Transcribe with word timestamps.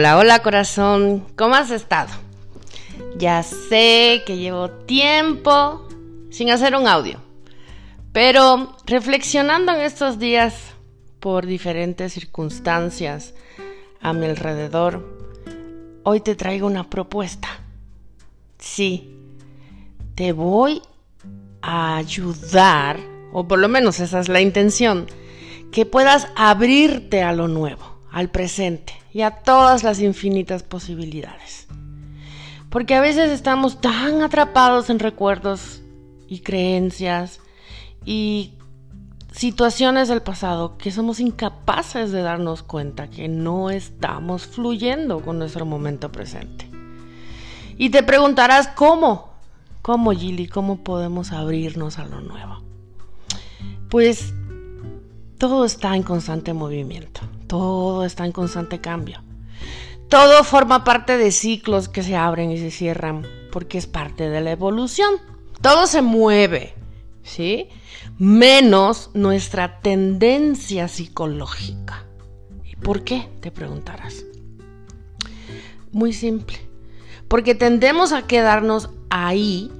Hola, 0.00 0.16
hola 0.16 0.38
corazón, 0.38 1.26
¿cómo 1.36 1.56
has 1.56 1.70
estado? 1.70 2.08
Ya 3.18 3.42
sé 3.42 4.22
que 4.24 4.38
llevo 4.38 4.70
tiempo 4.70 5.86
sin 6.30 6.50
hacer 6.50 6.74
un 6.74 6.88
audio, 6.88 7.18
pero 8.10 8.74
reflexionando 8.86 9.72
en 9.72 9.82
estos 9.82 10.18
días 10.18 10.54
por 11.20 11.44
diferentes 11.44 12.14
circunstancias 12.14 13.34
a 14.00 14.14
mi 14.14 14.24
alrededor, 14.24 15.06
hoy 16.04 16.20
te 16.20 16.34
traigo 16.34 16.66
una 16.66 16.88
propuesta. 16.88 17.48
Sí, 18.58 19.14
te 20.14 20.32
voy 20.32 20.80
a 21.60 21.98
ayudar, 21.98 22.98
o 23.34 23.46
por 23.46 23.58
lo 23.58 23.68
menos 23.68 24.00
esa 24.00 24.20
es 24.20 24.30
la 24.30 24.40
intención, 24.40 25.04
que 25.70 25.84
puedas 25.84 26.26
abrirte 26.36 27.22
a 27.22 27.34
lo 27.34 27.48
nuevo, 27.48 27.98
al 28.10 28.30
presente 28.30 28.99
y 29.12 29.22
a 29.22 29.30
todas 29.30 29.82
las 29.82 30.00
infinitas 30.00 30.62
posibilidades. 30.62 31.66
Porque 32.68 32.94
a 32.94 33.00
veces 33.00 33.30
estamos 33.30 33.80
tan 33.80 34.22
atrapados 34.22 34.90
en 34.90 34.98
recuerdos 34.98 35.82
y 36.28 36.40
creencias 36.40 37.40
y 38.04 38.52
situaciones 39.32 40.08
del 40.08 40.22
pasado 40.22 40.76
que 40.76 40.90
somos 40.90 41.20
incapaces 41.20 42.12
de 42.12 42.22
darnos 42.22 42.62
cuenta 42.62 43.08
que 43.10 43.28
no 43.28 43.70
estamos 43.70 44.46
fluyendo 44.46 45.20
con 45.20 45.38
nuestro 45.38 45.66
momento 45.66 46.12
presente. 46.12 46.68
Y 47.76 47.90
te 47.90 48.02
preguntarás 48.02 48.68
cómo, 48.68 49.32
cómo 49.82 50.12
Gilly, 50.12 50.46
cómo 50.46 50.84
podemos 50.84 51.32
abrirnos 51.32 51.98
a 51.98 52.04
lo 52.04 52.20
nuevo. 52.20 52.62
Pues 53.88 54.34
todo 55.38 55.64
está 55.64 55.96
en 55.96 56.02
constante 56.02 56.52
movimiento, 56.52 57.22
todo 57.50 58.04
está 58.04 58.24
en 58.24 58.30
constante 58.30 58.80
cambio. 58.80 59.24
Todo 60.08 60.44
forma 60.44 60.84
parte 60.84 61.16
de 61.16 61.32
ciclos 61.32 61.88
que 61.88 62.04
se 62.04 62.14
abren 62.14 62.52
y 62.52 62.58
se 62.58 62.70
cierran 62.70 63.26
porque 63.50 63.76
es 63.76 63.88
parte 63.88 64.30
de 64.30 64.40
la 64.40 64.52
evolución. 64.52 65.14
Todo 65.60 65.88
se 65.88 66.00
mueve, 66.00 66.74
¿sí? 67.24 67.66
Menos 68.18 69.10
nuestra 69.14 69.80
tendencia 69.80 70.86
psicológica. 70.86 72.04
¿Y 72.70 72.76
por 72.76 73.02
qué? 73.02 73.28
Te 73.40 73.50
preguntarás. 73.50 74.24
Muy 75.90 76.12
simple. 76.12 76.60
Porque 77.26 77.56
tendemos 77.56 78.12
a 78.12 78.28
quedarnos 78.28 78.90
ahí, 79.10 79.72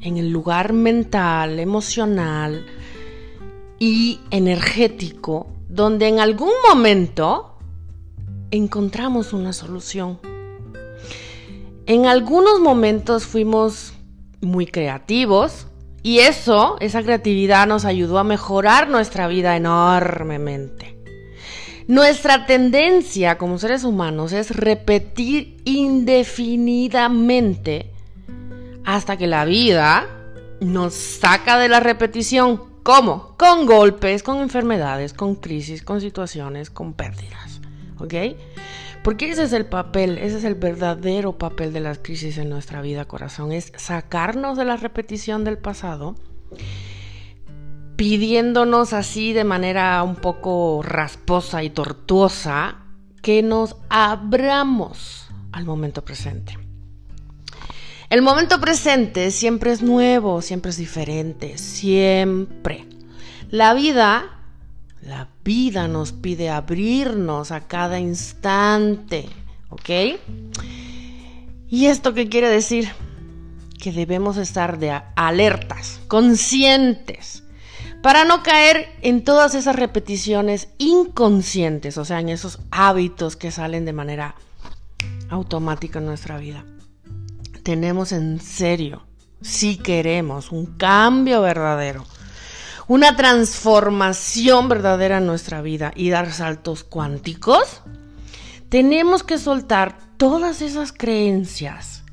en 0.00 0.16
el 0.16 0.30
lugar 0.30 0.72
mental, 0.72 1.58
emocional, 1.58 2.64
y 3.78 4.18
energético 4.30 5.57
donde 5.68 6.08
en 6.08 6.20
algún 6.20 6.52
momento 6.68 7.56
encontramos 8.50 9.32
una 9.32 9.52
solución. 9.52 10.18
En 11.86 12.06
algunos 12.06 12.58
momentos 12.60 13.26
fuimos 13.26 13.94
muy 14.40 14.66
creativos 14.66 15.66
y 16.02 16.18
eso, 16.20 16.76
esa 16.80 17.02
creatividad 17.02 17.66
nos 17.66 17.84
ayudó 17.84 18.18
a 18.18 18.24
mejorar 18.24 18.88
nuestra 18.88 19.26
vida 19.26 19.54
enormemente. 19.56 20.96
Nuestra 21.86 22.46
tendencia 22.46 23.36
como 23.38 23.58
seres 23.58 23.84
humanos 23.84 24.32
es 24.32 24.54
repetir 24.54 25.56
indefinidamente 25.64 27.90
hasta 28.84 29.16
que 29.16 29.26
la 29.26 29.46
vida 29.46 30.06
nos 30.60 30.94
saca 30.94 31.58
de 31.58 31.68
la 31.68 31.80
repetición 31.80 32.67
¿Cómo? 32.88 33.34
Con 33.36 33.66
golpes, 33.66 34.22
con 34.22 34.38
enfermedades, 34.38 35.12
con 35.12 35.34
crisis, 35.34 35.82
con 35.82 36.00
situaciones, 36.00 36.70
con 36.70 36.94
pérdidas. 36.94 37.60
¿Ok? 37.98 38.14
Porque 39.04 39.28
ese 39.28 39.42
es 39.42 39.52
el 39.52 39.66
papel, 39.66 40.16
ese 40.16 40.38
es 40.38 40.44
el 40.44 40.54
verdadero 40.54 41.36
papel 41.36 41.74
de 41.74 41.80
las 41.80 41.98
crisis 41.98 42.38
en 42.38 42.48
nuestra 42.48 42.80
vida, 42.80 43.04
corazón. 43.04 43.52
Es 43.52 43.74
sacarnos 43.76 44.56
de 44.56 44.64
la 44.64 44.78
repetición 44.78 45.44
del 45.44 45.58
pasado, 45.58 46.14
pidiéndonos 47.96 48.94
así 48.94 49.34
de 49.34 49.44
manera 49.44 50.02
un 50.02 50.16
poco 50.16 50.80
rasposa 50.82 51.62
y 51.62 51.68
tortuosa 51.68 52.86
que 53.20 53.42
nos 53.42 53.76
abramos 53.90 55.28
al 55.52 55.66
momento 55.66 56.06
presente. 56.06 56.67
El 58.10 58.22
momento 58.22 58.58
presente 58.58 59.30
siempre 59.30 59.70
es 59.70 59.82
nuevo, 59.82 60.40
siempre 60.40 60.70
es 60.70 60.78
diferente, 60.78 61.58
siempre. 61.58 62.86
La 63.50 63.74
vida, 63.74 64.40
la 65.02 65.28
vida 65.44 65.88
nos 65.88 66.12
pide 66.12 66.48
abrirnos 66.48 67.52
a 67.52 67.66
cada 67.66 68.00
instante, 68.00 69.28
¿ok? 69.68 69.90
¿Y 71.68 71.84
esto 71.84 72.14
qué 72.14 72.30
quiere 72.30 72.48
decir? 72.48 72.88
Que 73.78 73.92
debemos 73.92 74.38
estar 74.38 74.78
de 74.78 75.02
alertas, 75.14 76.00
conscientes, 76.08 77.42
para 78.02 78.24
no 78.24 78.42
caer 78.42 78.88
en 79.02 79.22
todas 79.22 79.54
esas 79.54 79.76
repeticiones 79.76 80.68
inconscientes, 80.78 81.98
o 81.98 82.06
sea, 82.06 82.20
en 82.20 82.30
esos 82.30 82.58
hábitos 82.70 83.36
que 83.36 83.50
salen 83.50 83.84
de 83.84 83.92
manera 83.92 84.34
automática 85.28 85.98
en 85.98 86.06
nuestra 86.06 86.38
vida 86.38 86.64
tenemos 87.68 88.12
en 88.12 88.40
serio, 88.40 89.02
si 89.42 89.76
queremos 89.76 90.52
un 90.52 90.78
cambio 90.78 91.42
verdadero, 91.42 92.06
una 92.86 93.14
transformación 93.14 94.70
verdadera 94.70 95.18
en 95.18 95.26
nuestra 95.26 95.60
vida 95.60 95.92
y 95.94 96.08
dar 96.08 96.32
saltos 96.32 96.82
cuánticos, 96.82 97.82
tenemos 98.70 99.22
que 99.22 99.36
soltar 99.36 99.98
todas 100.16 100.62
esas 100.62 100.94
creencias 100.94 102.04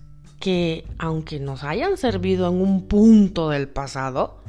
que, 0.41 0.85
aunque 0.99 1.39
nos 1.39 1.63
hayan 1.63 1.95
servido 1.95 2.49
en 2.49 2.55
un 2.55 2.89
punto 2.89 3.47
del 3.49 3.69
pasado, 3.69 4.43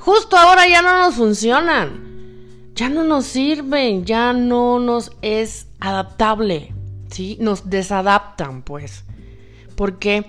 justo 0.00 0.36
ahora 0.36 0.66
ya 0.68 0.82
no 0.82 0.98
nos 0.98 1.14
funcionan, 1.14 2.72
ya 2.74 2.88
no 2.88 3.04
nos 3.04 3.26
sirven, 3.26 4.04
ya 4.04 4.32
no 4.32 4.80
nos 4.80 5.12
es 5.22 5.68
adaptable, 5.78 6.74
¿sí? 7.12 7.38
Nos 7.40 7.70
desadaptan, 7.70 8.62
pues. 8.62 9.04
Porque 9.76 10.26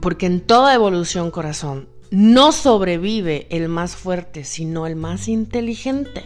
porque 0.00 0.26
en 0.26 0.40
toda 0.40 0.74
evolución, 0.74 1.30
corazón, 1.30 1.88
no 2.10 2.52
sobrevive 2.52 3.46
el 3.50 3.68
más 3.68 3.96
fuerte, 3.96 4.44
sino 4.44 4.86
el 4.86 4.96
más 4.96 5.28
inteligente. 5.28 6.24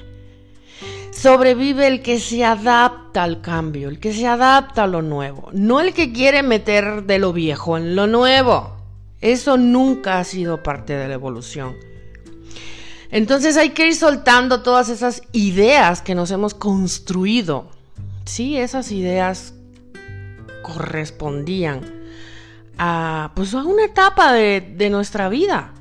Sobrevive 1.13 1.87
el 1.87 2.03
que 2.03 2.19
se 2.19 2.45
adapta 2.45 3.23
al 3.23 3.41
cambio, 3.41 3.89
el 3.89 3.99
que 3.99 4.13
se 4.13 4.27
adapta 4.27 4.85
a 4.85 4.87
lo 4.87 5.01
nuevo, 5.01 5.49
no 5.53 5.81
el 5.81 5.95
que 5.95 6.13
quiere 6.13 6.43
meter 6.43 7.05
de 7.05 7.19
lo 7.19 7.33
viejo 7.33 7.77
en 7.79 7.97
lo 7.97 8.07
nuevo. 8.07 8.77
Eso 9.21 9.57
nunca 9.57 10.19
ha 10.19 10.25
sido 10.25 10.63
parte 10.63 10.95
de 10.95 11.09
la 11.09 11.15
evolución. 11.15 11.75
Entonces 13.11 13.57
hay 13.57 13.71
que 13.71 13.87
ir 13.87 13.95
soltando 13.95 14.63
todas 14.63 14.89
esas 14.89 15.23
ideas 15.33 16.03
que 16.03 16.15
nos 16.15 16.31
hemos 16.31 16.53
construido. 16.53 17.71
Sí, 18.25 18.59
esas 18.59 18.91
ideas 18.91 19.55
correspondían 20.63 21.96
pues 23.35 23.55
a 23.55 23.63
una 23.65 23.85
etapa 23.85 24.33
de, 24.33 24.89
nuestra 24.91 25.29
vida. 25.29 25.73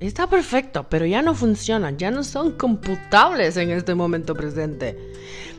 Está 0.00 0.26
perfecto, 0.26 0.86
pero 0.88 1.06
ya 1.06 1.22
no 1.22 1.34
funcionan, 1.34 1.96
ya 1.96 2.10
no 2.10 2.24
son 2.24 2.52
computables 2.52 3.56
en 3.56 3.70
este 3.70 3.94
momento 3.94 4.34
presente. 4.34 4.98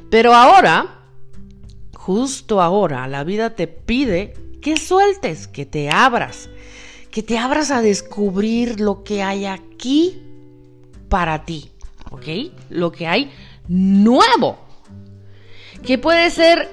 Pero 0.09 0.35
ahora, 0.35 0.99
justo 1.93 2.61
ahora, 2.61 3.07
la 3.07 3.23
vida 3.23 3.51
te 3.51 3.67
pide 3.67 4.33
que 4.61 4.77
sueltes, 4.77 5.47
que 5.47 5.65
te 5.65 5.89
abras, 5.89 6.49
que 7.09 7.23
te 7.23 7.39
abras 7.39 7.71
a 7.71 7.81
descubrir 7.81 8.79
lo 8.79 9.03
que 9.03 9.23
hay 9.23 9.45
aquí 9.45 10.21
para 11.09 11.45
ti, 11.45 11.71
¿ok? 12.11 12.27
Lo 12.69 12.91
que 12.91 13.07
hay 13.07 13.31
nuevo, 13.67 14.59
que 15.83 15.97
puede 15.97 16.29
ser 16.29 16.69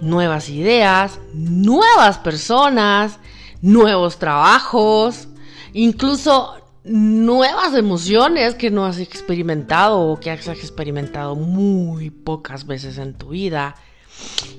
nuevas 0.00 0.50
ideas, 0.50 1.18
nuevas 1.32 2.18
personas, 2.18 3.18
nuevos 3.62 4.18
trabajos, 4.18 5.28
incluso 5.72 6.54
nuevas 6.84 7.74
emociones 7.74 8.54
que 8.54 8.70
no 8.70 8.86
has 8.86 8.98
experimentado 8.98 10.00
o 10.00 10.20
que 10.20 10.30
has 10.30 10.46
experimentado 10.48 11.34
muy 11.34 12.10
pocas 12.10 12.66
veces 12.66 12.98
en 12.98 13.14
tu 13.14 13.30
vida. 13.30 13.74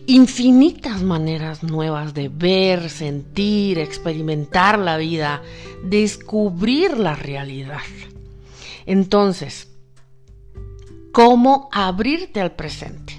Infinitas 0.07 1.01
maneras 1.01 1.63
nuevas 1.63 2.13
de 2.13 2.29
ver, 2.29 2.89
sentir, 2.89 3.79
experimentar 3.79 4.77
la 4.77 4.97
vida, 4.97 5.41
descubrir 5.83 6.97
la 6.97 7.15
realidad. 7.15 7.81
Entonces, 8.85 9.69
¿cómo 11.11 11.69
abrirte 11.71 12.39
al 12.39 12.53
presente? 12.53 13.13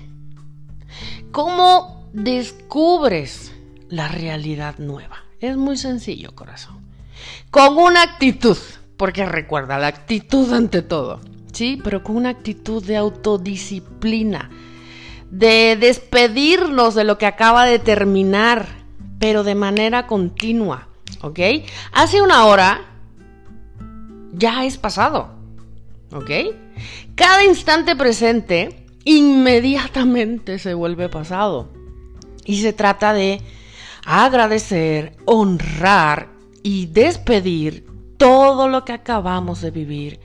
¿Cómo 1.32 2.08
descubres 2.12 3.52
la 3.88 4.08
realidad 4.08 4.78
nueva? 4.78 5.27
Es 5.40 5.56
muy 5.56 5.76
sencillo, 5.76 6.34
corazón. 6.34 6.78
Con 7.50 7.76
una 7.78 8.02
actitud, 8.02 8.56
porque 8.96 9.24
recuerda, 9.24 9.78
la 9.78 9.86
actitud 9.86 10.52
ante 10.52 10.82
todo, 10.82 11.20
¿sí? 11.52 11.80
Pero 11.82 12.02
con 12.02 12.16
una 12.16 12.30
actitud 12.30 12.84
de 12.84 12.96
autodisciplina, 12.96 14.50
de 15.30 15.76
despedirnos 15.78 16.94
de 16.94 17.04
lo 17.04 17.18
que 17.18 17.26
acaba 17.26 17.66
de 17.66 17.78
terminar, 17.78 18.66
pero 19.18 19.44
de 19.44 19.54
manera 19.54 20.06
continua, 20.06 20.88
¿ok? 21.22 21.38
Hace 21.92 22.20
una 22.20 22.46
hora 22.46 22.80
ya 24.32 24.64
es 24.64 24.76
pasado, 24.76 25.30
¿ok? 26.12 26.30
Cada 27.14 27.44
instante 27.44 27.94
presente 27.94 28.86
inmediatamente 29.04 30.58
se 30.58 30.74
vuelve 30.74 31.08
pasado. 31.08 31.68
Y 32.44 32.62
se 32.62 32.72
trata 32.72 33.12
de 33.12 33.42
agradecer, 34.08 35.18
honrar 35.26 36.30
y 36.62 36.86
despedir 36.86 37.86
todo 38.16 38.66
lo 38.66 38.86
que 38.86 38.94
acabamos 38.94 39.60
de 39.60 39.70
vivir 39.70 40.18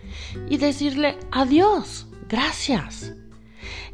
y 0.50 0.56
decirle 0.57 1.18
adiós, 1.31 2.07
gracias. 2.30 3.13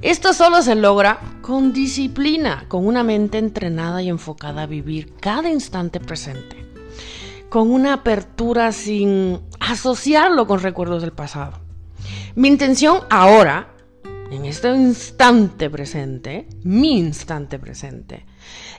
Esto 0.02 0.34
solo 0.34 0.62
se 0.62 0.76
logra 0.76 1.20
con 1.42 1.74
disciplina, 1.74 2.66
con 2.68 2.86
una 2.86 3.04
mente 3.04 3.40
entrenada 3.40 4.04
y 4.04 4.10
enfocada 4.10 4.62
a 4.62 4.68
vivir 4.68 5.16
cada 5.20 5.50
instante 5.50 6.00
presente, 6.00 6.72
con 7.50 7.72
una 7.72 7.94
apertura 7.94 8.72
sin 8.72 9.42
asociarlo 9.60 10.46
con 10.46 10.60
recuerdos 10.60 11.02
del 11.02 11.14
pasado. 11.14 11.60
Mi 12.36 12.48
intención 12.48 13.00
ahora, 13.10 13.74
en 14.30 14.46
este 14.46 14.70
instante 14.70 15.68
presente, 15.68 16.48
mi 16.64 17.00
instante 17.00 17.58
presente, 17.58 18.28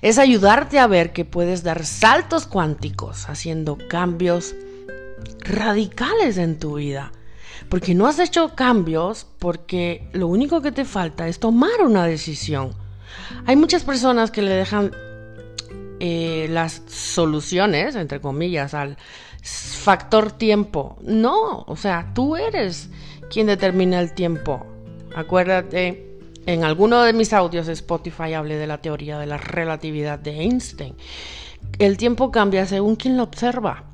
es 0.03 0.19
ayudarte 0.19 0.79
a 0.79 0.87
ver 0.87 1.13
que 1.13 1.25
puedes 1.25 1.63
dar 1.63 1.85
saltos 1.85 2.47
cuánticos 2.47 3.29
haciendo 3.29 3.79
cambios 3.89 4.55
radicales 5.41 6.39
en 6.39 6.59
tu 6.59 6.77
vida 6.77 7.13
porque 7.69 7.95
no 7.95 8.07
has 8.07 8.19
hecho 8.19 8.55
cambios 8.55 9.27
porque 9.39 10.09
lo 10.13 10.27
único 10.27 10.61
que 10.61 10.73
te 10.73 10.85
falta 10.85 11.29
es 11.29 11.39
tomar 11.39 11.83
una 11.83 12.05
decisión. 12.05 12.75
Hay 13.47 13.57
muchas 13.57 13.85
personas 13.85 14.31
que 14.31 14.43
le 14.43 14.51
dejan 14.51 14.93
eh, 16.01 16.49
las 16.51 16.83
soluciones, 16.89 17.95
entre 17.95 18.21
comillas, 18.21 18.75
al 18.75 18.97
factor 19.43 20.33
tiempo. 20.33 20.99
No, 21.03 21.65
o 21.67 21.77
sea, 21.77 22.13
tú 22.15 22.37
eres 22.37 22.91
quien 23.31 23.47
determina 23.47 24.01
el 24.01 24.15
tiempo. 24.15 24.67
Acuérdate, 25.15 26.10
en 26.53 26.65
alguno 26.65 27.03
de 27.03 27.13
mis 27.13 27.33
audios 27.33 27.67
de 27.67 27.73
Spotify 27.75 28.35
hablé 28.35 28.57
de 28.57 28.67
la 28.67 28.79
teoría 28.79 29.19
de 29.19 29.27
la 29.27 29.37
relatividad 29.37 30.19
de 30.19 30.41
Einstein. 30.41 30.95
El 31.79 31.97
tiempo 31.97 32.31
cambia 32.31 32.67
según 32.67 32.97
quien 32.97 33.17
lo 33.17 33.23
observa. 33.23 33.85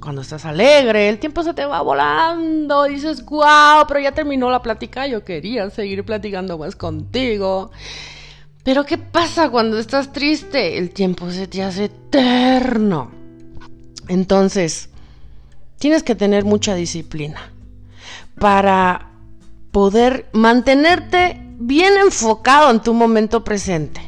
Cuando 0.00 0.22
estás 0.22 0.44
alegre, 0.44 1.08
el 1.08 1.18
tiempo 1.18 1.42
se 1.42 1.52
te 1.52 1.66
va 1.66 1.82
volando, 1.82 2.84
dices, 2.84 3.24
wow, 3.26 3.84
pero 3.86 4.00
ya 4.00 4.12
terminó 4.12 4.50
la 4.50 4.62
plática, 4.62 5.06
yo 5.06 5.22
quería 5.24 5.68
seguir 5.70 6.04
platicando 6.04 6.56
más 6.58 6.74
contigo. 6.74 7.70
Pero 8.64 8.84
¿qué 8.84 8.98
pasa 8.98 9.50
cuando 9.50 9.78
estás 9.78 10.12
triste? 10.12 10.78
El 10.78 10.90
tiempo 10.90 11.30
se 11.30 11.46
te 11.46 11.62
hace 11.62 11.84
eterno. 11.84 13.10
Entonces, 14.08 14.88
tienes 15.78 16.02
que 16.02 16.14
tener 16.14 16.44
mucha 16.44 16.74
disciplina 16.74 17.52
para 18.38 19.10
poder 19.70 20.26
mantenerte 20.32 21.49
bien 21.60 21.98
enfocado 21.98 22.70
en 22.70 22.80
tu 22.80 22.94
momento 22.94 23.44
presente, 23.44 24.00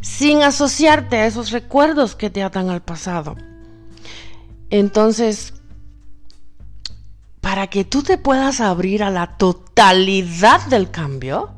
sin 0.00 0.42
asociarte 0.42 1.16
a 1.16 1.26
esos 1.26 1.52
recuerdos 1.52 2.16
que 2.16 2.28
te 2.28 2.42
atan 2.42 2.68
al 2.70 2.82
pasado. 2.82 3.36
Entonces, 4.68 5.54
para 7.40 7.68
que 7.68 7.84
tú 7.84 8.02
te 8.02 8.18
puedas 8.18 8.60
abrir 8.60 9.04
a 9.04 9.10
la 9.10 9.38
totalidad 9.38 10.66
del 10.66 10.90
cambio, 10.90 11.50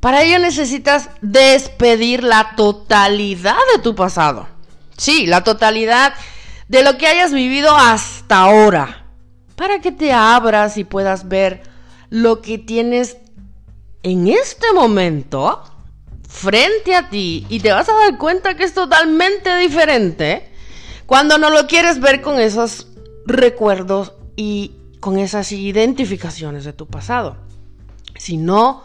para 0.00 0.22
ello 0.22 0.38
necesitas 0.38 1.10
despedir 1.20 2.24
la 2.24 2.56
totalidad 2.56 3.58
de 3.74 3.82
tu 3.82 3.94
pasado. 3.94 4.48
Sí, 4.96 5.26
la 5.26 5.44
totalidad 5.44 6.14
de 6.68 6.82
lo 6.82 6.96
que 6.96 7.06
hayas 7.06 7.32
vivido 7.32 7.76
hasta 7.76 8.38
ahora. 8.38 9.04
Para 9.54 9.80
que 9.80 9.92
te 9.92 10.12
abras 10.14 10.78
y 10.78 10.84
puedas 10.84 11.28
ver 11.28 11.62
lo 12.10 12.40
que 12.40 12.58
tienes 12.58 13.18
en 14.02 14.28
este 14.28 14.72
momento 14.74 15.62
frente 16.28 16.94
a 16.94 17.08
ti 17.08 17.46
y 17.48 17.60
te 17.60 17.72
vas 17.72 17.88
a 17.88 17.94
dar 17.94 18.18
cuenta 18.18 18.54
que 18.56 18.64
es 18.64 18.74
totalmente 18.74 19.56
diferente 19.56 20.50
cuando 21.06 21.38
no 21.38 21.50
lo 21.50 21.66
quieres 21.66 22.00
ver 22.00 22.20
con 22.20 22.38
esos 22.38 22.88
recuerdos 23.24 24.12
y 24.36 24.72
con 25.00 25.18
esas 25.18 25.52
identificaciones 25.52 26.64
de 26.64 26.72
tu 26.72 26.86
pasado. 26.86 27.36
Si 28.16 28.36
no, 28.36 28.84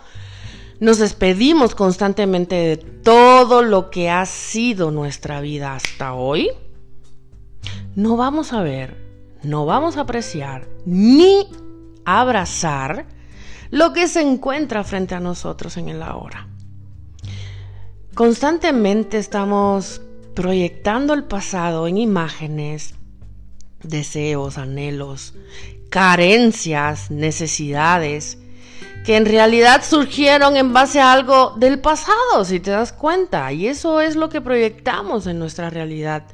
nos 0.79 0.99
despedimos 0.99 1.75
constantemente 1.75 2.55
de 2.55 2.77
todo 2.77 3.61
lo 3.61 3.89
que 3.89 4.09
ha 4.09 4.25
sido 4.25 4.91
nuestra 4.91 5.41
vida 5.41 5.75
hasta 5.75 6.13
hoy, 6.13 6.49
no 7.95 8.15
vamos 8.15 8.53
a 8.53 8.61
ver, 8.63 8.97
no 9.43 9.65
vamos 9.65 9.97
a 9.97 10.01
apreciar 10.01 10.67
ni 10.85 11.47
abrazar 12.05 13.05
lo 13.73 13.91
que 13.91 14.07
se 14.07 14.21
encuentra 14.21 14.83
frente 14.83 15.15
a 15.15 15.19
nosotros 15.19 15.77
en 15.77 15.89
el 15.89 16.03
ahora. 16.03 16.47
Constantemente 18.13 19.17
estamos 19.17 19.99
proyectando 20.35 21.15
el 21.15 21.23
pasado 21.23 21.87
en 21.87 21.97
imágenes, 21.97 22.93
deseos, 23.81 24.59
anhelos, 24.59 25.33
carencias, 25.89 27.09
necesidades, 27.09 28.37
que 29.07 29.17
en 29.17 29.25
realidad 29.25 29.81
surgieron 29.83 30.55
en 30.55 30.71
base 30.71 31.01
a 31.01 31.11
algo 31.11 31.55
del 31.57 31.79
pasado, 31.79 32.45
si 32.45 32.59
te 32.59 32.69
das 32.69 32.93
cuenta. 32.93 33.51
Y 33.53 33.65
eso 33.65 34.01
es 34.01 34.15
lo 34.15 34.29
que 34.29 34.39
proyectamos 34.39 35.25
en 35.25 35.39
nuestra 35.39 35.71
realidad 35.71 36.25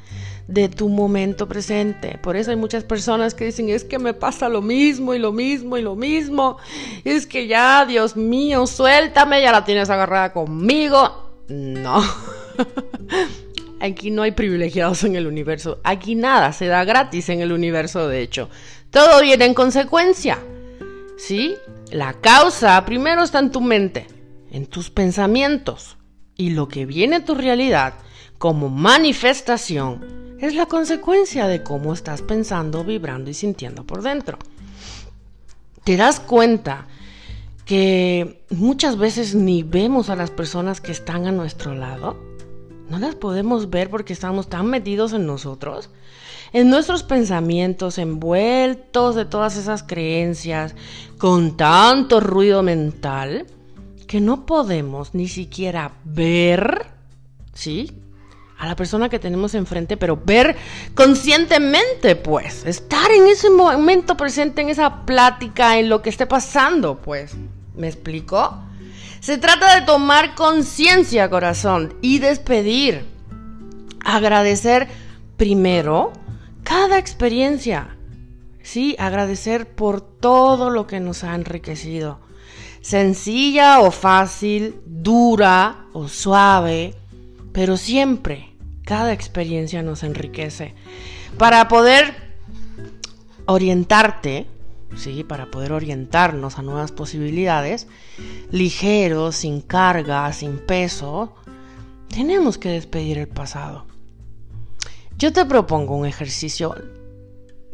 de 0.50 0.68
tu 0.68 0.90
momento 0.90 1.48
presente. 1.48 2.18
Por 2.18 2.36
eso 2.36 2.50
hay 2.50 2.58
muchas 2.58 2.84
personas 2.84 3.36
que 3.36 3.46
dicen, 3.46 3.70
es 3.70 3.84
que 3.84 4.00
me 4.00 4.16
pasa 4.16 4.50
lo 4.50 4.64
mismo 4.64 5.14
y 5.14 5.20
lo 5.20 5.32
mismo 5.32 5.78
y 5.78 5.84
lo 5.84 5.96
mismo. 5.96 6.58
Es 7.06 7.28
que 7.28 7.46
ya, 7.46 7.86
Dios 7.86 8.16
mío, 8.16 8.66
suéltame, 8.66 9.44
ya 9.44 9.52
la 9.52 9.64
tienes 9.64 9.92
agarrada 9.92 10.34
conmigo. 10.34 11.30
No. 11.50 12.04
Aquí 13.80 14.10
no 14.10 14.24
hay 14.24 14.32
privilegiados 14.32 15.04
en 15.04 15.16
el 15.16 15.28
universo. 15.28 15.80
Aquí 15.84 16.16
nada 16.16 16.52
se 16.52 16.66
da 16.66 16.84
gratis 16.84 17.30
en 17.30 17.42
el 17.42 17.52
universo, 17.52 18.08
de 18.08 18.22
hecho. 18.22 18.50
Todo 18.90 19.22
viene 19.22 19.46
en 19.46 19.54
consecuencia. 19.54 20.40
¿Sí? 21.20 21.58
La 21.92 22.14
causa 22.14 22.84
primero 22.86 23.22
está 23.22 23.38
en 23.38 23.52
tu 23.52 23.62
mente, 23.62 24.08
en 24.52 24.66
tus 24.66 24.90
pensamientos. 24.90 25.98
Y 26.36 26.52
lo 26.52 26.68
que 26.68 26.88
viene 26.88 27.18
a 27.18 27.26
tu 27.26 27.36
realidad 27.36 27.94
como 28.40 28.70
manifestación 28.70 30.38
es 30.40 30.56
la 30.56 30.66
consecuencia 30.66 31.46
de 31.48 31.62
cómo 31.62 31.94
estás 31.94 32.24
pensando, 32.24 32.84
vibrando 32.84 33.30
y 33.30 33.36
sintiendo 33.36 33.84
por 33.84 34.02
dentro. 34.02 34.40
¿Te 35.84 35.96
das 35.96 36.20
cuenta 36.20 36.88
que 37.66 38.44
muchas 38.50 38.98
veces 38.98 39.36
ni 39.36 39.62
vemos 39.62 40.10
a 40.10 40.16
las 40.16 40.32
personas 40.32 40.82
que 40.82 40.92
están 40.92 41.28
a 41.28 41.32
nuestro 41.32 41.76
lado? 41.76 42.30
no 42.90 42.98
las 42.98 43.16
podemos 43.16 43.70
ver 43.70 43.90
porque 43.90 44.14
estamos 44.14 44.50
tan 44.50 44.66
metidos 44.68 45.14
en 45.14 45.26
nosotros, 45.26 45.90
en 46.54 46.70
nuestros 46.70 47.04
pensamientos, 47.04 47.98
envueltos 47.98 49.16
de 49.16 49.26
todas 49.26 49.56
esas 49.56 49.84
creencias, 49.84 50.76
con 51.18 51.56
tanto 51.56 52.20
ruido 52.20 52.64
mental, 52.64 53.46
que 54.08 54.20
no 54.20 54.48
podemos 54.48 55.14
ni 55.14 55.28
siquiera 55.28 55.94
ver, 56.04 56.88
¿sí? 57.54 57.92
A 58.60 58.68
la 58.68 58.76
persona 58.76 59.08
que 59.08 59.20
tenemos 59.20 59.56
enfrente, 59.56 59.96
pero 59.96 60.20
ver 60.22 60.58
conscientemente, 60.94 62.18
pues, 62.18 62.66
estar 62.66 63.10
en 63.10 63.26
ese 63.26 63.50
momento 63.50 64.18
presente, 64.18 64.62
en 64.62 64.68
esa 64.68 65.06
plática, 65.06 65.80
en 65.80 65.88
lo 65.88 66.02
que 66.02 66.10
esté 66.10 66.28
pasando, 66.28 66.98
pues. 66.98 67.36
¿Me 67.74 67.88
explico? 67.88 68.62
Se 69.22 69.38
trata 69.38 69.76
de 69.76 69.86
tomar 69.86 70.36
conciencia, 70.36 71.30
corazón, 71.30 71.94
y 72.02 72.20
despedir. 72.20 73.06
Agradecer 74.04 74.90
primero 75.38 76.12
cada 76.64 76.98
experiencia. 76.98 77.96
Sí, 78.62 78.94
agradecer 79.00 79.74
por 79.74 80.02
todo 80.02 80.70
lo 80.70 80.86
que 80.86 81.00
nos 81.00 81.24
ha 81.24 81.34
enriquecido. 81.34 82.20
Sencilla 82.82 83.80
o 83.80 83.92
fácil, 83.92 84.82
dura 84.86 85.86
o 85.94 86.10
suave, 86.10 86.94
pero 87.54 87.78
siempre 87.78 88.49
cada 88.90 89.14
experiencia 89.14 89.84
nos 89.84 90.02
enriquece. 90.02 90.74
Para 91.38 91.68
poder 91.68 92.16
orientarte, 93.46 94.48
¿sí? 94.98 95.24
para 95.24 95.52
poder 95.52 95.74
orientarnos 95.74 96.58
a 96.58 96.64
nuevas 96.64 96.92
posibilidades, 96.92 97.86
ligeros, 98.50 99.36
sin 99.36 99.62
carga, 99.62 100.34
sin 100.34 100.58
peso, 100.58 101.36
tenemos 102.08 102.58
que 102.58 102.70
despedir 102.70 103.20
el 103.20 103.28
pasado. 103.28 103.86
Yo 105.20 105.32
te 105.34 105.46
propongo 105.46 105.96
un 105.96 106.08
ejercicio 106.08 106.74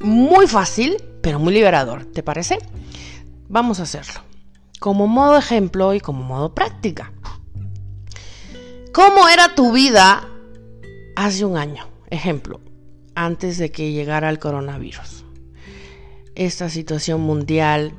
muy 0.01 0.47
fácil, 0.47 0.97
pero 1.21 1.39
muy 1.39 1.53
liberador, 1.53 2.03
¿te 2.03 2.23
parece? 2.23 2.57
Vamos 3.47 3.79
a 3.79 3.83
hacerlo. 3.83 4.19
Como 4.81 5.07
modo 5.07 5.37
ejemplo 5.37 5.93
y 5.93 6.01
como 6.01 6.23
modo 6.23 6.53
práctica. 6.53 7.13
¿Cómo 8.91 9.29
era 9.29 9.55
tu 9.55 9.71
vida 9.71 10.27
hace 11.15 11.45
un 11.45 11.57
año? 11.57 11.87
Ejemplo, 12.09 12.61
antes 13.15 13.57
de 13.57 13.71
que 13.71 13.91
llegara 13.91 14.29
el 14.29 14.39
coronavirus. 14.39 15.25
Esta 16.35 16.69
situación 16.69 17.21
mundial 17.21 17.93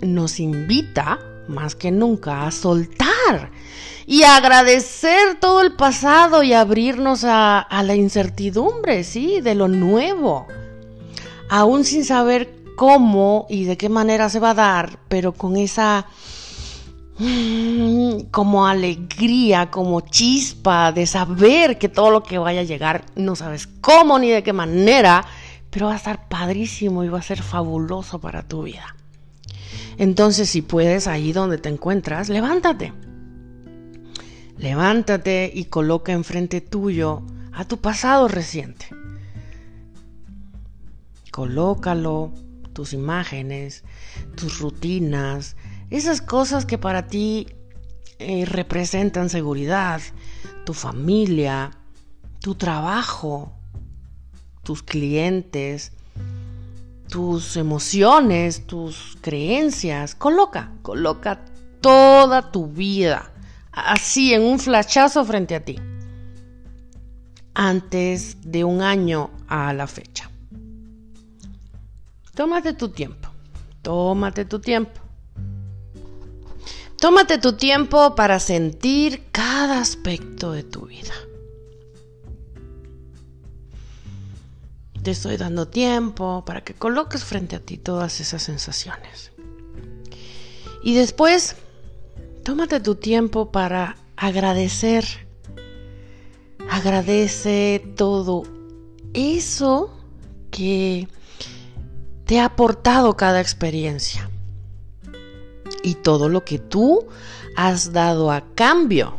nos 0.00 0.40
invita 0.40 1.18
más 1.48 1.74
que 1.74 1.90
nunca 1.90 2.46
a 2.46 2.50
soltar 2.50 3.50
y 4.06 4.22
agradecer 4.22 5.38
todo 5.40 5.62
el 5.62 5.72
pasado 5.72 6.42
y 6.42 6.52
abrirnos 6.52 7.24
a, 7.24 7.66
la 7.70 7.94
incertidumbre, 7.94 9.02
¿sí? 9.02 9.40
De 9.40 9.54
lo 9.54 9.68
nuevo. 9.68 10.46
Aún 11.48 11.84
sin 11.84 12.04
saber 12.04 12.54
cómo 12.76 13.46
y 13.48 13.64
de 13.64 13.76
qué 13.76 13.88
manera 13.88 14.28
se 14.28 14.40
va 14.40 14.50
a 14.50 14.54
dar, 14.54 14.98
pero 15.08 15.32
con 15.32 15.56
esa 15.56 16.06
como 18.30 18.66
alegría, 18.66 19.70
como 19.70 20.00
chispa 20.00 20.92
de 20.92 21.06
saber 21.06 21.78
que 21.78 21.88
todo 21.88 22.10
lo 22.10 22.22
que 22.22 22.38
vaya 22.38 22.60
a 22.60 22.64
llegar, 22.64 23.04
no 23.14 23.36
sabes 23.36 23.68
cómo 23.80 24.18
ni 24.18 24.30
de 24.30 24.42
qué 24.42 24.52
manera, 24.52 25.24
pero 25.70 25.86
va 25.86 25.92
a 25.92 25.96
estar 25.96 26.28
padrísimo 26.28 27.04
y 27.04 27.08
va 27.08 27.18
a 27.18 27.22
ser 27.22 27.42
fabuloso 27.42 28.20
para 28.20 28.42
tu 28.42 28.64
vida. 28.64 28.96
Entonces, 29.96 30.50
si 30.50 30.62
puedes, 30.62 31.06
ahí 31.06 31.32
donde 31.32 31.58
te 31.58 31.68
encuentras, 31.68 32.28
levántate. 32.28 32.92
Levántate 34.58 35.50
y 35.54 35.66
coloca 35.66 36.12
enfrente 36.12 36.60
tuyo 36.60 37.22
a 37.52 37.64
tu 37.64 37.78
pasado 37.78 38.28
reciente. 38.28 38.86
Colócalo, 41.30 42.32
tus 42.72 42.92
imágenes, 42.92 43.84
tus 44.36 44.58
rutinas, 44.58 45.56
esas 45.96 46.20
cosas 46.20 46.66
que 46.66 46.78
para 46.78 47.06
ti 47.06 47.46
eh, 48.18 48.44
representan 48.46 49.28
seguridad, 49.28 50.00
tu 50.64 50.74
familia, 50.74 51.70
tu 52.40 52.54
trabajo, 52.54 53.52
tus 54.62 54.82
clientes, 54.82 55.92
tus 57.08 57.56
emociones, 57.56 58.66
tus 58.66 59.16
creencias. 59.20 60.14
Coloca, 60.14 60.72
coloca 60.82 61.44
toda 61.80 62.50
tu 62.50 62.66
vida 62.66 63.30
así 63.70 64.34
en 64.34 64.42
un 64.42 64.58
flachazo 64.58 65.24
frente 65.24 65.54
a 65.54 65.64
ti. 65.64 65.78
Antes 67.54 68.38
de 68.42 68.64
un 68.64 68.82
año 68.82 69.30
a 69.46 69.72
la 69.72 69.86
fecha. 69.86 70.28
Tómate 72.34 72.72
tu 72.72 72.88
tiempo. 72.88 73.28
Tómate 73.82 74.44
tu 74.44 74.58
tiempo. 74.58 75.03
Tómate 77.04 77.36
tu 77.36 77.52
tiempo 77.52 78.14
para 78.14 78.40
sentir 78.40 79.24
cada 79.30 79.78
aspecto 79.78 80.52
de 80.52 80.62
tu 80.62 80.86
vida. 80.86 81.12
Te 85.02 85.10
estoy 85.10 85.36
dando 85.36 85.68
tiempo 85.68 86.46
para 86.46 86.64
que 86.64 86.72
coloques 86.72 87.22
frente 87.22 87.56
a 87.56 87.60
ti 87.60 87.76
todas 87.76 88.20
esas 88.20 88.42
sensaciones. 88.42 89.32
Y 90.82 90.94
después, 90.94 91.56
tómate 92.42 92.80
tu 92.80 92.94
tiempo 92.94 93.52
para 93.52 93.98
agradecer. 94.16 95.04
Agradece 96.70 97.84
todo 97.98 98.44
eso 99.12 99.94
que 100.50 101.06
te 102.24 102.40
ha 102.40 102.46
aportado 102.46 103.14
cada 103.14 103.42
experiencia 103.42 104.30
y 105.84 105.94
todo 105.94 106.28
lo 106.28 106.44
que 106.44 106.58
tú 106.58 107.06
has 107.54 107.92
dado 107.92 108.32
a 108.32 108.42
cambio, 108.56 109.14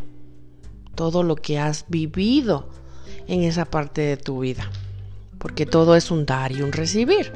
todo 0.96 1.24
lo 1.24 1.38
que 1.38 1.58
has 1.60 1.86
vivido 1.88 2.68
en 3.28 3.44
esa 3.44 3.64
parte 3.64 4.02
de 4.02 4.18
tu 4.18 4.40
vida 4.40 4.70
porque 5.46 5.68
todo 5.68 5.96
es 5.96 6.10
un 6.10 6.26
dar 6.26 6.52
y 6.52 6.64
un 6.64 6.72
recibir. 6.72 7.32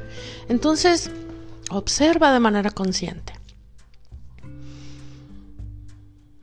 Entonces, 0.48 1.12
observa 1.70 2.34
de 2.34 2.40
manera 2.40 2.72
consciente. 2.72 3.34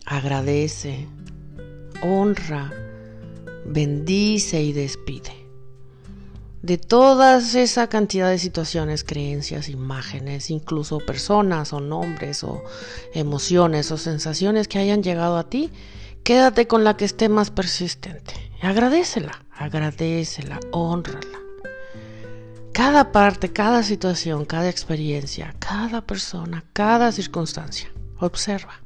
Agradece, 0.05 1.09
honra, 2.05 2.73
bendice 3.65 4.63
y 4.63 4.73
despide. 4.73 5.46
De 6.67 6.79
todas 6.79 7.55
esa 7.55 7.87
cantidad 7.87 8.29
de 8.29 8.41
situaciones, 8.41 9.05
creencias, 9.05 9.69
imágenes, 9.69 10.51
incluso 10.51 10.99
personas 10.99 11.73
o 11.73 11.79
nombres 11.79 12.43
o 12.43 12.61
emociones 13.15 13.93
o 13.93 13.97
sensaciones 13.97 14.67
que 14.67 14.81
hayan 14.81 15.01
llegado 15.01 15.37
a 15.37 15.49
ti, 15.49 15.71
quédate 16.25 16.67
con 16.67 16.83
la 16.83 16.97
que 16.97 17.05
esté 17.05 17.29
más 17.29 17.53
persistente. 17.53 18.35
Agradecela, 18.61 19.45
agradecela, 19.53 20.59
honrala. 20.73 21.39
Cada 22.73 23.13
parte, 23.13 23.53
cada 23.53 23.85
situación, 23.85 24.45
cada 24.45 24.69
experiencia, 24.69 25.55
cada 25.61 26.05
persona, 26.05 26.65
cada 26.73 27.13
circunstancia. 27.13 27.93
Observa. 28.19 28.81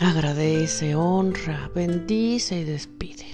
Agradece, 0.00 0.94
honra, 0.94 1.70
bendice 1.74 2.60
y 2.60 2.64
despide. 2.64 3.31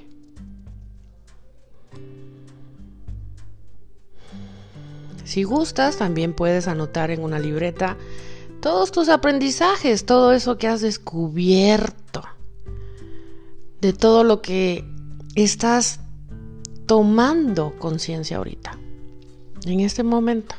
Si 5.39 5.45
gustas, 5.45 5.99
también 5.99 6.35
puedes 6.35 6.67
anotar 6.67 7.13
en 7.13 7.23
una 7.23 7.39
libreta 7.39 7.97
todos 8.61 8.91
tus 8.91 9.09
aprendizajes, 9.09 10.05
todo 10.05 10.33
eso 10.33 10.59
que 10.59 10.67
has 10.67 10.81
descubierto, 10.81 12.25
de 13.81 13.93
todo 13.93 14.25
lo 14.25 14.43
que 14.43 14.85
estás 15.37 16.01
tomando 16.87 17.73
conciencia 17.79 18.39
ahorita, 18.39 18.77
en 19.65 19.79
este 19.79 20.03
momento. 20.03 20.57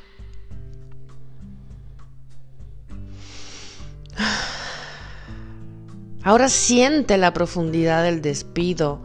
Ahora 6.23 6.47
siente 6.47 7.17
la 7.17 7.33
profundidad 7.33 8.03
del 8.03 8.21
despido, 8.21 9.03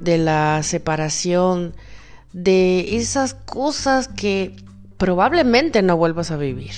de 0.00 0.16
la 0.18 0.62
separación, 0.62 1.74
de 2.32 2.98
esas 2.98 3.34
cosas 3.34 4.06
que 4.06 4.54
probablemente 4.98 5.80
no 5.80 5.96
vuelvas 5.96 6.30
a 6.30 6.36
vivir. 6.36 6.74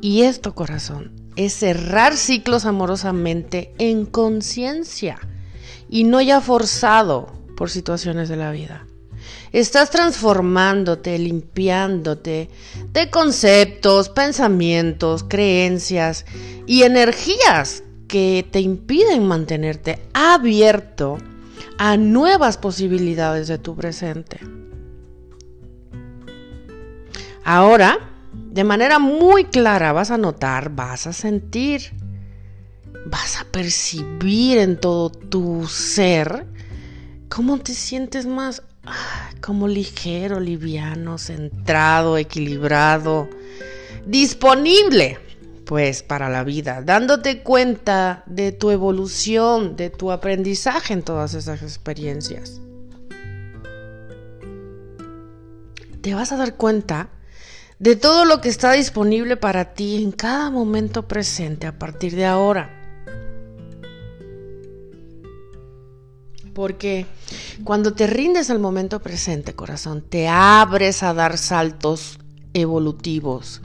Y 0.00 0.22
esto, 0.22 0.54
corazón, 0.54 1.12
es 1.36 1.54
cerrar 1.54 2.16
ciclos 2.16 2.66
amorosamente 2.66 3.72
en 3.78 4.04
conciencia 4.04 5.18
y 5.88 6.04
no 6.04 6.20
ya 6.20 6.40
forzado 6.40 7.32
por 7.56 7.70
situaciones 7.70 8.28
de 8.28 8.36
la 8.36 8.50
vida. 8.50 8.86
Estás 9.52 9.90
transformándote, 9.90 11.18
limpiándote 11.18 12.48
de 12.92 13.10
conceptos, 13.10 14.08
pensamientos, 14.08 15.24
creencias 15.24 16.24
y 16.66 16.82
energías 16.82 17.84
que 18.08 18.46
te 18.50 18.60
impiden 18.60 19.26
mantenerte 19.26 20.00
abierto 20.14 21.18
a 21.78 21.96
nuevas 21.96 22.56
posibilidades 22.58 23.46
de 23.46 23.58
tu 23.58 23.76
presente. 23.76 24.40
Ahora, 27.44 27.98
de 28.32 28.64
manera 28.64 28.98
muy 28.98 29.44
clara, 29.44 29.92
vas 29.92 30.10
a 30.10 30.18
notar, 30.18 30.70
vas 30.70 31.06
a 31.06 31.12
sentir 31.12 31.92
vas 33.04 33.40
a 33.40 33.44
percibir 33.44 34.58
en 34.58 34.78
todo 34.78 35.10
tu 35.10 35.66
ser 35.66 36.46
cómo 37.28 37.58
te 37.58 37.74
sientes 37.74 38.26
más 38.26 38.62
ah, 38.84 39.30
como 39.40 39.68
ligero, 39.68 40.40
liviano, 40.40 41.18
centrado, 41.18 42.16
equilibrado, 42.16 43.28
disponible 44.06 45.18
pues 45.64 46.02
para 46.02 46.28
la 46.28 46.44
vida, 46.44 46.82
dándote 46.82 47.42
cuenta 47.42 48.24
de 48.26 48.52
tu 48.52 48.70
evolución, 48.70 49.76
de 49.76 49.90
tu 49.90 50.10
aprendizaje 50.10 50.92
en 50.92 51.02
todas 51.02 51.34
esas 51.34 51.62
experiencias. 51.62 52.60
Te 56.02 56.14
vas 56.14 56.32
a 56.32 56.36
dar 56.36 56.56
cuenta 56.56 57.08
de 57.82 57.96
todo 57.96 58.24
lo 58.24 58.40
que 58.40 58.48
está 58.48 58.70
disponible 58.74 59.36
para 59.36 59.74
ti 59.74 60.04
en 60.04 60.12
cada 60.12 60.50
momento 60.50 61.08
presente 61.08 61.66
a 61.66 61.80
partir 61.80 62.14
de 62.14 62.24
ahora. 62.24 62.70
Porque 66.54 67.06
cuando 67.64 67.92
te 67.92 68.06
rindes 68.06 68.50
al 68.50 68.60
momento 68.60 69.00
presente, 69.00 69.56
corazón, 69.56 70.00
te 70.00 70.28
abres 70.28 71.02
a 71.02 71.12
dar 71.12 71.36
saltos 71.36 72.20
evolutivos. 72.54 73.62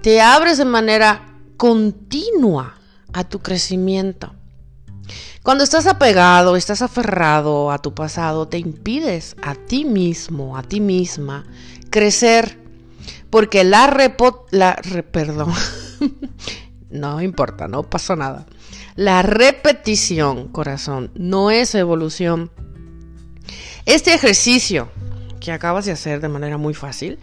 Te 0.00 0.20
abres 0.20 0.58
de 0.58 0.64
manera 0.64 1.34
continua 1.56 2.78
a 3.12 3.24
tu 3.24 3.40
crecimiento. 3.40 4.32
Cuando 5.42 5.64
estás 5.64 5.88
apegado, 5.88 6.54
estás 6.54 6.82
aferrado 6.82 7.72
a 7.72 7.78
tu 7.78 7.94
pasado, 7.94 8.46
te 8.46 8.58
impides 8.58 9.34
a 9.42 9.56
ti 9.56 9.84
mismo, 9.84 10.56
a 10.56 10.62
ti 10.62 10.80
misma, 10.80 11.44
crecer. 11.90 12.65
Porque 13.36 13.64
la, 13.64 13.86
repo, 13.86 14.46
la 14.50 14.80
perdón, 15.12 15.52
No 16.88 17.20
importa, 17.20 17.68
no 17.68 17.82
pasó 17.82 18.16
nada. 18.16 18.46
La 18.94 19.20
repetición, 19.20 20.48
corazón, 20.48 21.10
no 21.16 21.50
es 21.50 21.74
evolución. 21.74 22.50
Este 23.84 24.14
ejercicio 24.14 24.88
que 25.38 25.52
acabas 25.52 25.84
de 25.84 25.92
hacer 25.92 26.22
de 26.22 26.30
manera 26.30 26.56
muy 26.56 26.72
fácil, 26.72 27.18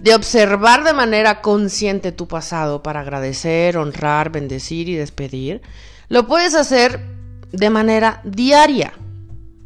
de 0.00 0.14
observar 0.14 0.84
de 0.84 0.94
manera 0.94 1.42
consciente 1.42 2.12
tu 2.12 2.28
pasado 2.28 2.82
para 2.82 3.00
agradecer, 3.00 3.76
honrar, 3.76 4.32
bendecir 4.32 4.88
y 4.88 4.94
despedir, 4.94 5.60
lo 6.08 6.26
puedes 6.26 6.54
hacer 6.54 6.98
de 7.52 7.68
manera 7.68 8.22
diaria 8.24 8.94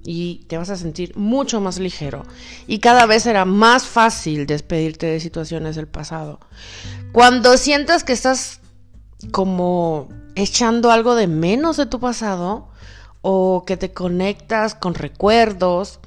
y 0.04 0.44
te 0.48 0.56
vas 0.58 0.70
a 0.70 0.76
sentir 0.76 1.16
mucho 1.16 1.60
más 1.60 1.78
ligero 1.78 2.24
y 2.66 2.80
cada 2.80 3.06
vez 3.06 3.22
será 3.22 3.44
más 3.44 3.86
fácil 3.86 4.46
despedirte 4.46 5.06
de 5.06 5.20
situaciones 5.20 5.76
del 5.76 5.86
pasado. 5.86 6.40
Cuando 7.12 7.56
sientas 7.56 8.04
que 8.04 8.12
estás 8.12 8.60
como 9.30 10.08
echando 10.34 10.90
algo 10.90 11.14
de 11.14 11.28
menos 11.28 11.76
de 11.76 11.86
tu 11.86 12.00
pasado 12.00 12.68
o 13.20 13.64
que 13.64 13.76
te 13.76 13.92
conectas 13.92 14.74
con 14.74 14.94
recuerdos, 14.94 16.00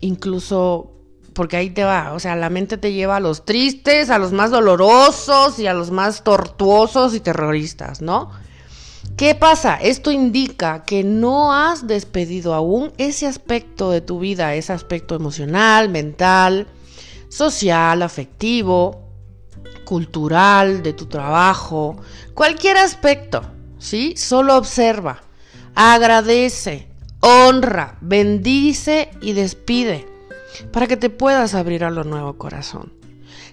incluso 0.00 0.92
porque 1.34 1.56
ahí 1.56 1.70
te 1.70 1.84
va, 1.84 2.12
o 2.12 2.20
sea, 2.20 2.36
la 2.36 2.50
mente 2.50 2.76
te 2.76 2.92
lleva 2.92 3.16
a 3.16 3.20
los 3.20 3.44
tristes, 3.44 4.10
a 4.10 4.18
los 4.18 4.32
más 4.32 4.50
dolorosos 4.50 5.58
y 5.58 5.66
a 5.66 5.74
los 5.74 5.90
más 5.90 6.24
tortuosos 6.24 7.14
y 7.14 7.20
terroristas, 7.20 8.02
¿no? 8.02 8.30
¿Qué 9.16 9.34
pasa? 9.34 9.76
Esto 9.76 10.10
indica 10.10 10.84
que 10.84 11.04
no 11.04 11.52
has 11.52 11.86
despedido 11.86 12.54
aún 12.54 12.92
ese 12.98 13.26
aspecto 13.26 13.90
de 13.90 14.00
tu 14.00 14.18
vida, 14.18 14.54
ese 14.54 14.72
aspecto 14.72 15.14
emocional, 15.14 15.88
mental, 15.88 16.66
social, 17.28 18.02
afectivo, 18.02 19.08
cultural, 19.84 20.82
de 20.82 20.92
tu 20.92 21.06
trabajo, 21.06 21.96
cualquier 22.34 22.78
aspecto, 22.78 23.42
¿sí? 23.78 24.14
Solo 24.16 24.56
observa, 24.56 25.22
agradece, 25.74 26.88
honra, 27.20 27.98
bendice 28.00 29.10
y 29.20 29.34
despide 29.34 30.06
para 30.72 30.86
que 30.86 30.96
te 30.96 31.10
puedas 31.10 31.54
abrir 31.54 31.84
a 31.84 31.90
lo 31.90 32.04
nuevo 32.04 32.38
corazón. 32.38 33.01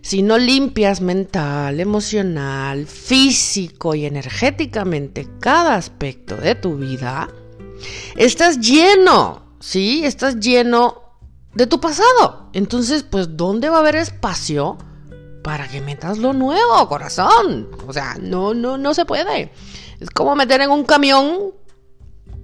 Si 0.02 0.22
no 0.22 0.38
limpias 0.38 1.02
mental, 1.02 1.80
emocional, 1.80 2.88
físico 2.88 3.96
y 3.96 4.06
energéticamente 4.06 5.28
cada 5.40 5.76
aspecto 5.76 6.36
de 6.38 6.56
tu 6.56 6.78
vida, 6.78 7.30
estás 8.16 8.60
lleno, 8.60 9.56
¿sí? 9.60 10.06
Estás 10.06 10.40
lleno 10.40 11.02
de 11.54 11.68
tu 11.68 11.80
pasado. 11.80 12.50
Entonces, 12.54 13.04
pues, 13.04 13.36
¿dónde 13.36 13.70
va 13.70 13.78
a 13.78 13.80
haber 13.82 13.96
espacio 13.96 14.78
para 15.44 15.68
que 15.68 15.82
metas 15.82 16.18
lo 16.18 16.34
nuevo, 16.34 16.88
corazón? 16.88 17.70
O 17.88 17.94
sea, 17.94 18.16
no, 18.22 18.54
no, 18.54 18.78
no 18.78 18.94
se 18.94 19.06
puede. 19.06 19.52
Es 20.00 20.10
como 20.10 20.36
meter 20.36 20.62
en 20.62 20.72
un 20.72 20.86
camión 20.86 21.54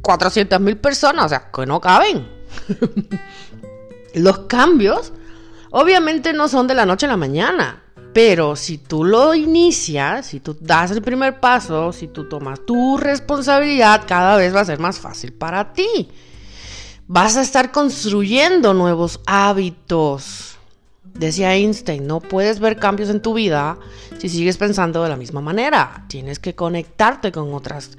400 0.01 0.59
mil 0.59 0.77
personas, 0.77 1.25
o 1.25 1.29
sea, 1.29 1.51
que 1.51 1.65
no 1.65 1.79
caben. 1.79 2.27
Los 4.13 4.39
cambios 4.39 5.13
obviamente 5.75 6.31
no 6.31 6.47
son 6.47 6.67
de 6.67 6.73
la 6.73 6.85
noche 6.85 7.05
a 7.05 7.09
la 7.09 7.17
mañana, 7.17 7.83
pero 8.13 8.55
si 8.55 8.77
tú 8.77 9.03
lo 9.03 9.35
inicias, 9.35 10.27
si 10.27 10.39
tú 10.39 10.55
das 10.57 10.91
el 10.91 11.01
primer 11.01 11.41
paso, 11.41 11.91
si 11.91 12.07
tú 12.07 12.29
tomas 12.29 12.65
tu 12.65 12.97
responsabilidad, 12.97 14.03
cada 14.07 14.37
vez 14.37 14.55
va 14.55 14.61
a 14.61 14.65
ser 14.65 14.79
más 14.79 14.99
fácil 14.99 15.33
para 15.33 15.73
ti. 15.73 16.09
Vas 17.07 17.35
a 17.35 17.41
estar 17.41 17.73
construyendo 17.73 18.73
nuevos 18.73 19.19
hábitos. 19.25 20.55
Decía 21.03 21.53
Einstein, 21.55 22.07
no 22.07 22.21
puedes 22.21 22.61
ver 22.61 22.77
cambios 22.77 23.09
en 23.09 23.21
tu 23.21 23.33
vida 23.33 23.77
si 24.17 24.29
sigues 24.29 24.55
pensando 24.55 25.03
de 25.03 25.09
la 25.09 25.17
misma 25.17 25.41
manera. 25.41 26.05
Tienes 26.07 26.39
que 26.39 26.55
conectarte 26.55 27.33
con 27.33 27.53
otras 27.53 27.97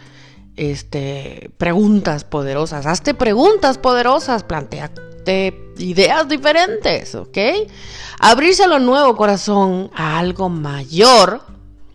este, 0.57 1.51
preguntas 1.59 2.25
poderosas. 2.25 2.87
Hazte 2.87 3.13
preguntas 3.13 3.77
poderosas, 3.77 4.45
plantea 4.45 4.91
ideas 5.79 6.29
diferentes, 6.29 7.15
¿ok? 7.15 7.39
Abrirse 8.19 8.65
a 8.65 8.69
lo 8.69 8.79
nuevo, 8.79 9.17
corazón, 9.17 9.91
a 9.95 10.19
algo 10.19 10.49
mayor, 10.49 11.43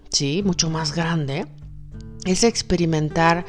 ¿sí? 0.10 0.42
Mucho 0.46 0.70
más 0.70 0.94
grande, 0.94 1.48
es 2.26 2.44
experimentar 2.44 3.46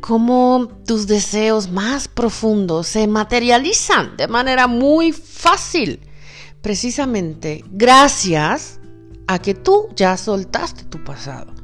cómo 0.00 0.68
tus 0.86 1.06
deseos 1.06 1.70
más 1.70 2.08
profundos 2.08 2.88
se 2.88 3.06
materializan 3.06 4.16
de 4.16 4.26
manera 4.28 4.66
muy 4.66 5.12
fácil, 5.12 6.00
precisamente 6.60 7.64
gracias 7.70 8.80
a 9.26 9.38
que 9.38 9.54
tú 9.54 9.88
ya 9.94 10.16
soltaste 10.16 10.84
tu 10.84 11.02
pasado. 11.04 11.54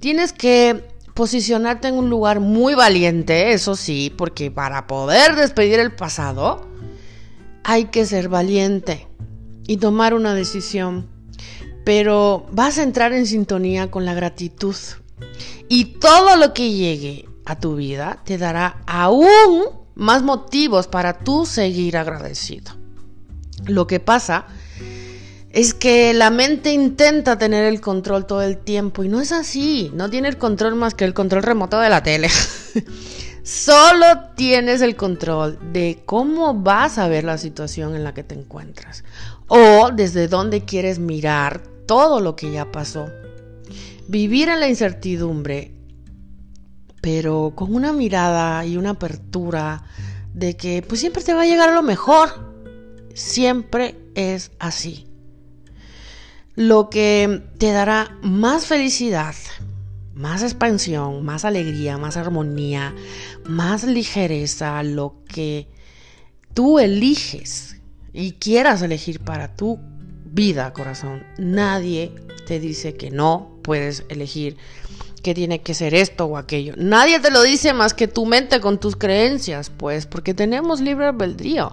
Tienes 0.00 0.32
que 0.32 0.84
posicionarte 1.18 1.88
en 1.88 1.96
un 1.96 2.10
lugar 2.10 2.38
muy 2.38 2.76
valiente, 2.76 3.52
eso 3.52 3.74
sí, 3.74 4.14
porque 4.16 4.52
para 4.52 4.86
poder 4.86 5.34
despedir 5.34 5.80
el 5.80 5.90
pasado 5.90 6.68
hay 7.64 7.86
que 7.86 8.06
ser 8.06 8.28
valiente 8.28 9.08
y 9.66 9.78
tomar 9.78 10.14
una 10.14 10.32
decisión. 10.32 11.08
Pero 11.84 12.46
vas 12.52 12.78
a 12.78 12.84
entrar 12.84 13.12
en 13.12 13.26
sintonía 13.26 13.90
con 13.90 14.04
la 14.04 14.14
gratitud 14.14 14.76
y 15.68 15.86
todo 15.98 16.36
lo 16.36 16.54
que 16.54 16.70
llegue 16.70 17.28
a 17.46 17.58
tu 17.58 17.74
vida 17.74 18.22
te 18.24 18.38
dará 18.38 18.80
aún 18.86 19.64
más 19.96 20.22
motivos 20.22 20.86
para 20.86 21.18
tú 21.18 21.46
seguir 21.46 21.96
agradecido. 21.96 22.74
Lo 23.66 23.88
que 23.88 23.98
pasa 23.98 24.46
es 24.46 24.67
que 25.74 26.14
la 26.14 26.30
mente 26.30 26.72
intenta 26.72 27.36
tener 27.36 27.64
el 27.64 27.80
control 27.80 28.26
todo 28.26 28.42
el 28.42 28.58
tiempo 28.58 29.02
y 29.02 29.08
no 29.08 29.20
es 29.20 29.32
así. 29.32 29.90
No 29.92 30.08
tiene 30.08 30.28
el 30.28 30.38
control 30.38 30.76
más 30.76 30.94
que 30.94 31.04
el 31.04 31.14
control 31.14 31.42
remoto 31.42 31.80
de 31.80 31.88
la 31.88 32.02
tele. 32.02 32.28
Solo 33.42 34.06
tienes 34.36 34.82
el 34.82 34.94
control 34.94 35.58
de 35.72 36.02
cómo 36.04 36.54
vas 36.54 36.98
a 36.98 37.08
ver 37.08 37.24
la 37.24 37.38
situación 37.38 37.96
en 37.96 38.04
la 38.04 38.14
que 38.14 38.22
te 38.22 38.36
encuentras 38.36 39.02
o 39.48 39.90
desde 39.92 40.28
dónde 40.28 40.64
quieres 40.64 41.00
mirar 41.00 41.62
todo 41.86 42.20
lo 42.20 42.36
que 42.36 42.52
ya 42.52 42.70
pasó. 42.70 43.08
Vivir 44.06 44.50
en 44.50 44.60
la 44.60 44.68
incertidumbre, 44.68 45.72
pero 47.00 47.52
con 47.56 47.74
una 47.74 47.92
mirada 47.92 48.64
y 48.64 48.76
una 48.76 48.90
apertura 48.90 49.82
de 50.34 50.56
que 50.56 50.82
pues 50.86 51.00
siempre 51.00 51.24
te 51.24 51.34
va 51.34 51.42
a 51.42 51.46
llegar 51.46 51.72
lo 51.72 51.82
mejor. 51.82 52.28
Siempre 53.14 53.96
es 54.14 54.52
así 54.60 55.07
lo 56.58 56.90
que 56.90 57.40
te 57.58 57.70
dará 57.70 58.18
más 58.20 58.66
felicidad, 58.66 59.36
más 60.16 60.42
expansión, 60.42 61.24
más 61.24 61.44
alegría, 61.44 61.98
más 61.98 62.16
armonía, 62.16 62.96
más 63.44 63.84
ligereza, 63.84 64.82
lo 64.82 65.22
que 65.32 65.68
tú 66.54 66.80
eliges 66.80 67.76
y 68.12 68.32
quieras 68.32 68.82
elegir 68.82 69.20
para 69.20 69.54
tu 69.54 69.78
vida, 70.24 70.72
corazón. 70.72 71.22
Nadie 71.38 72.10
te 72.48 72.58
dice 72.58 72.94
que 72.94 73.12
no 73.12 73.60
puedes 73.62 74.02
elegir 74.08 74.56
que 75.22 75.34
tiene 75.34 75.62
que 75.62 75.74
ser 75.74 75.94
esto 75.94 76.24
o 76.24 76.36
aquello. 76.36 76.74
Nadie 76.76 77.20
te 77.20 77.30
lo 77.30 77.40
dice 77.42 77.72
más 77.72 77.94
que 77.94 78.08
tu 78.08 78.26
mente 78.26 78.60
con 78.60 78.80
tus 78.80 78.96
creencias, 78.96 79.70
pues, 79.70 80.06
porque 80.06 80.34
tenemos 80.34 80.80
libre 80.80 81.06
albedrío. 81.06 81.72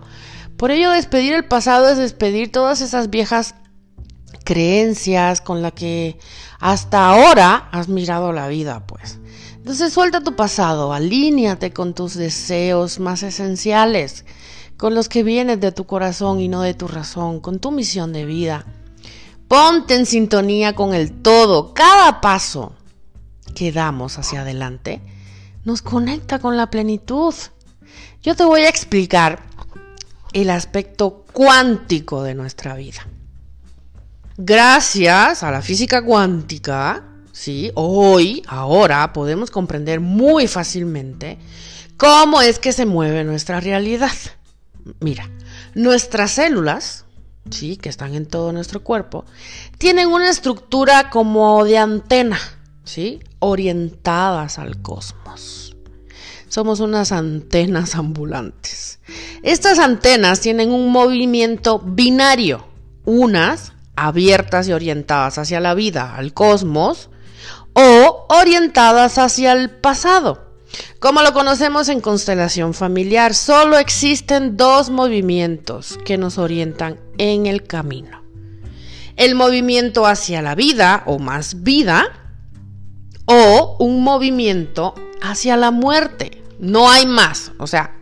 Por 0.57 0.69
ello, 0.69 0.91
despedir 0.91 1.33
el 1.33 1.45
pasado 1.45 1.89
es 1.89 1.97
despedir 1.97 2.51
todas 2.51 2.81
esas 2.81 3.09
viejas 3.09 3.55
creencias 4.45 5.41
con 5.41 5.61
la 5.61 5.71
que 5.71 6.17
hasta 6.61 7.09
ahora 7.09 7.67
has 7.73 7.89
mirado 7.89 8.31
la 8.31 8.47
vida, 8.47 8.87
pues. 8.87 9.19
Entonces 9.57 9.91
suelta 9.91 10.21
tu 10.21 10.35
pasado, 10.35 10.93
alíñate 10.93 11.73
con 11.73 11.93
tus 11.93 12.13
deseos 12.13 12.99
más 12.99 13.23
esenciales, 13.23 14.23
con 14.77 14.95
los 14.95 15.09
que 15.09 15.23
vienen 15.23 15.59
de 15.59 15.71
tu 15.71 15.85
corazón 15.85 16.39
y 16.39 16.47
no 16.47 16.61
de 16.61 16.75
tu 16.75 16.87
razón, 16.87 17.39
con 17.41 17.59
tu 17.59 17.71
misión 17.71 18.13
de 18.13 18.25
vida. 18.25 18.65
Ponte 19.47 19.95
en 19.95 20.05
sintonía 20.05 20.73
con 20.73 20.93
el 20.93 21.11
todo. 21.11 21.73
Cada 21.73 22.21
paso 22.21 22.73
que 23.55 23.71
damos 23.71 24.17
hacia 24.17 24.41
adelante 24.41 25.01
nos 25.63 25.81
conecta 25.81 26.39
con 26.39 26.57
la 26.57 26.69
plenitud. 26.69 27.33
Yo 28.21 28.35
te 28.35 28.45
voy 28.45 28.61
a 28.61 28.69
explicar 28.69 29.43
el 30.33 30.49
aspecto 30.49 31.25
cuántico 31.31 32.21
de 32.23 32.35
nuestra 32.35 32.75
vida. 32.75 33.07
Gracias 34.37 35.43
a 35.43 35.51
la 35.51 35.61
física 35.61 36.03
cuántica, 36.03 37.05
¿sí? 37.31 37.71
hoy, 37.73 38.43
ahora, 38.47 39.13
podemos 39.13 39.49
comprender 39.49 40.01
muy 40.01 40.49
fácilmente 40.49 41.37
cómo 41.95 42.41
es 42.41 42.59
que 42.59 42.73
se 42.73 42.85
mueve 42.85 43.23
nuestra 43.23 43.61
realidad. 43.61 44.11
Mira, 44.99 45.29
nuestras 45.73 46.31
células, 46.31 47.05
¿sí? 47.49 47.77
que 47.77 47.87
están 47.87 48.13
en 48.13 48.25
todo 48.25 48.51
nuestro 48.51 48.83
cuerpo, 48.83 49.23
tienen 49.77 50.09
una 50.09 50.29
estructura 50.29 51.09
como 51.09 51.63
de 51.63 51.77
antena, 51.77 52.37
¿sí? 52.83 53.21
orientadas 53.39 54.59
al 54.59 54.81
cosmos. 54.81 55.77
Somos 56.49 56.81
unas 56.81 57.13
antenas 57.13 57.95
ambulantes. 57.95 58.99
Estas 59.43 59.79
antenas 59.79 60.41
tienen 60.41 60.73
un 60.73 60.91
movimiento 60.91 61.79
binario, 61.79 62.67
unas 63.05 63.74
abiertas 63.95 64.67
y 64.67 64.73
orientadas 64.73 65.37
hacia 65.37 65.59
la 65.59 65.73
vida, 65.73 66.15
al 66.15 66.33
cosmos, 66.33 67.09
o 67.73 68.25
orientadas 68.29 69.17
hacia 69.17 69.53
el 69.53 69.69
pasado. 69.69 70.45
Como 70.99 71.21
lo 71.21 71.33
conocemos 71.33 71.89
en 71.89 72.01
constelación 72.01 72.73
familiar, 72.73 73.33
solo 73.33 73.77
existen 73.77 74.57
dos 74.57 74.89
movimientos 74.89 75.97
que 76.05 76.17
nos 76.17 76.37
orientan 76.37 76.99
en 77.17 77.45
el 77.45 77.63
camino. 77.63 78.23
El 79.15 79.35
movimiento 79.35 80.05
hacia 80.05 80.41
la 80.41 80.55
vida 80.55 81.03
o 81.05 81.19
más 81.19 81.63
vida 81.63 82.05
o 83.25 83.77
un 83.79 84.03
movimiento 84.03 84.93
hacia 85.21 85.55
la 85.57 85.71
muerte. 85.71 86.43
No 86.59 86.89
hay 86.89 87.05
más. 87.05 87.51
O 87.57 87.67
sea, 87.67 87.94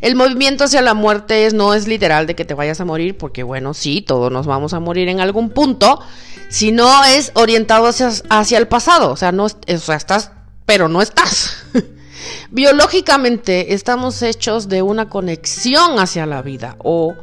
el 0.00 0.14
movimiento 0.14 0.64
hacia 0.64 0.82
la 0.82 0.94
muerte 0.94 1.48
no 1.52 1.74
es 1.74 1.88
literal 1.88 2.26
de 2.26 2.34
que 2.34 2.44
te 2.44 2.54
vayas 2.54 2.80
a 2.80 2.84
morir, 2.84 3.16
porque 3.16 3.42
bueno, 3.42 3.74
sí, 3.74 4.02
todos 4.02 4.30
nos 4.30 4.46
vamos 4.46 4.74
a 4.74 4.80
morir 4.80 5.08
en 5.08 5.20
algún 5.20 5.50
punto, 5.50 6.00
sino 6.48 7.04
es 7.04 7.32
orientado 7.34 7.86
hacia, 7.86 8.10
hacia 8.30 8.58
el 8.58 8.68
pasado. 8.68 9.10
O 9.10 9.16
sea, 9.16 9.32
no, 9.32 9.44
o 9.44 9.78
sea, 9.78 9.96
estás, 9.96 10.32
pero 10.66 10.88
no 10.88 11.02
estás. 11.02 11.64
Biológicamente 12.50 13.74
estamos 13.74 14.22
hechos 14.22 14.68
de 14.68 14.82
una 14.82 15.08
conexión 15.08 15.98
hacia 15.98 16.26
la 16.26 16.42
vida 16.42 16.76
o 16.78 17.14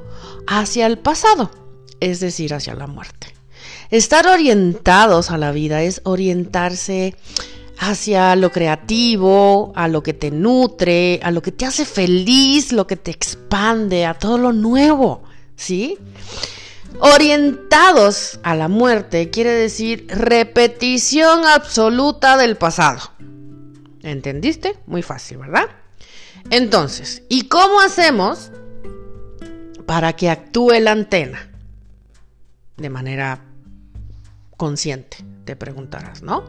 hacia 0.48 0.86
el 0.86 0.98
pasado, 0.98 1.52
es 2.00 2.20
decir, 2.20 2.54
hacia 2.54 2.76
la 2.76 2.88
muerte. 2.88 3.34
Estar 3.92 4.28
orientados 4.28 5.32
a 5.32 5.38
la 5.38 5.52
vida 5.52 5.84
es 5.84 6.02
orientarse 6.04 7.16
hacia 7.80 8.36
lo 8.36 8.52
creativo, 8.52 9.74
a 9.76 9.88
lo 9.88 10.02
que 10.04 10.14
te 10.14 10.32
nutre, 10.32 11.20
a 11.24 11.32
lo 11.32 11.42
que 11.42 11.52
te 11.52 11.66
hace 11.66 11.86
feliz, 11.86 12.72
lo 12.72 12.88
que 12.88 12.96
te 12.96 13.12
expande, 13.12 14.06
a 14.06 14.14
todo 14.14 14.38
lo 14.38 14.54
nuevo, 14.54 15.24
¿sí? 15.56 15.98
Orientados 17.00 18.40
a 18.44 18.56
la 18.56 18.68
muerte 18.68 19.30
quiere 19.30 19.52
decir 19.52 20.08
repetición 20.10 21.46
absoluta 21.46 22.38
del 22.38 22.56
pasado. 22.56 23.12
¿Entendiste? 24.02 24.78
Muy 24.86 25.02
fácil, 25.02 25.40
¿verdad? 25.40 25.68
Entonces, 26.52 27.24
¿y 27.28 27.48
cómo 27.48 27.82
hacemos 27.82 28.52
para 29.86 30.14
que 30.14 30.30
actúe 30.30 30.80
la 30.80 30.92
antena? 30.92 31.50
De 32.78 32.90
manera 32.90 33.42
consciente, 34.56 35.18
te 35.44 35.56
preguntarás, 35.56 36.22
¿no? 36.22 36.44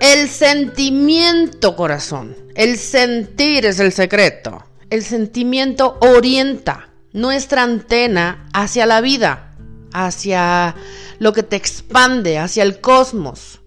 El 0.00 0.28
sentimiento, 0.28 1.76
corazón. 1.76 2.36
El 2.54 2.78
sentir 2.78 3.66
es 3.66 3.80
el 3.80 3.92
secreto. 3.92 4.64
El 4.90 5.02
sentimiento 5.02 5.98
orienta 6.00 6.90
nuestra 7.12 7.62
antena 7.62 8.48
hacia 8.52 8.86
la 8.86 9.00
vida, 9.00 9.56
hacia 9.92 10.74
lo 11.18 11.32
que 11.32 11.42
te 11.42 11.56
expande, 11.56 12.38
hacia 12.38 12.62
el 12.62 12.80
cosmos. 12.80 13.60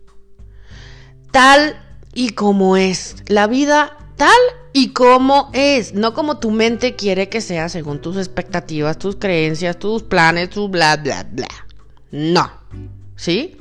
Tal 1.31 1.81
y 2.13 2.29
como 2.29 2.77
es. 2.77 3.15
La 3.27 3.47
vida 3.47 3.97
tal 4.15 4.29
y 4.73 4.89
como 4.89 5.49
es, 5.53 5.93
no 5.93 6.13
como 6.13 6.39
tu 6.39 6.51
mente 6.51 6.95
quiere 6.95 7.29
que 7.29 7.41
sea 7.41 7.69
según 7.69 8.01
tus 8.01 8.17
expectativas, 8.17 8.99
tus 8.99 9.15
creencias, 9.15 9.79
tus 9.79 10.03
planes, 10.03 10.49
tu 10.49 10.67
bla, 10.67 10.97
bla, 10.97 11.23
bla. 11.23 11.47
No. 12.11 12.51
¿Sí? 13.15 13.57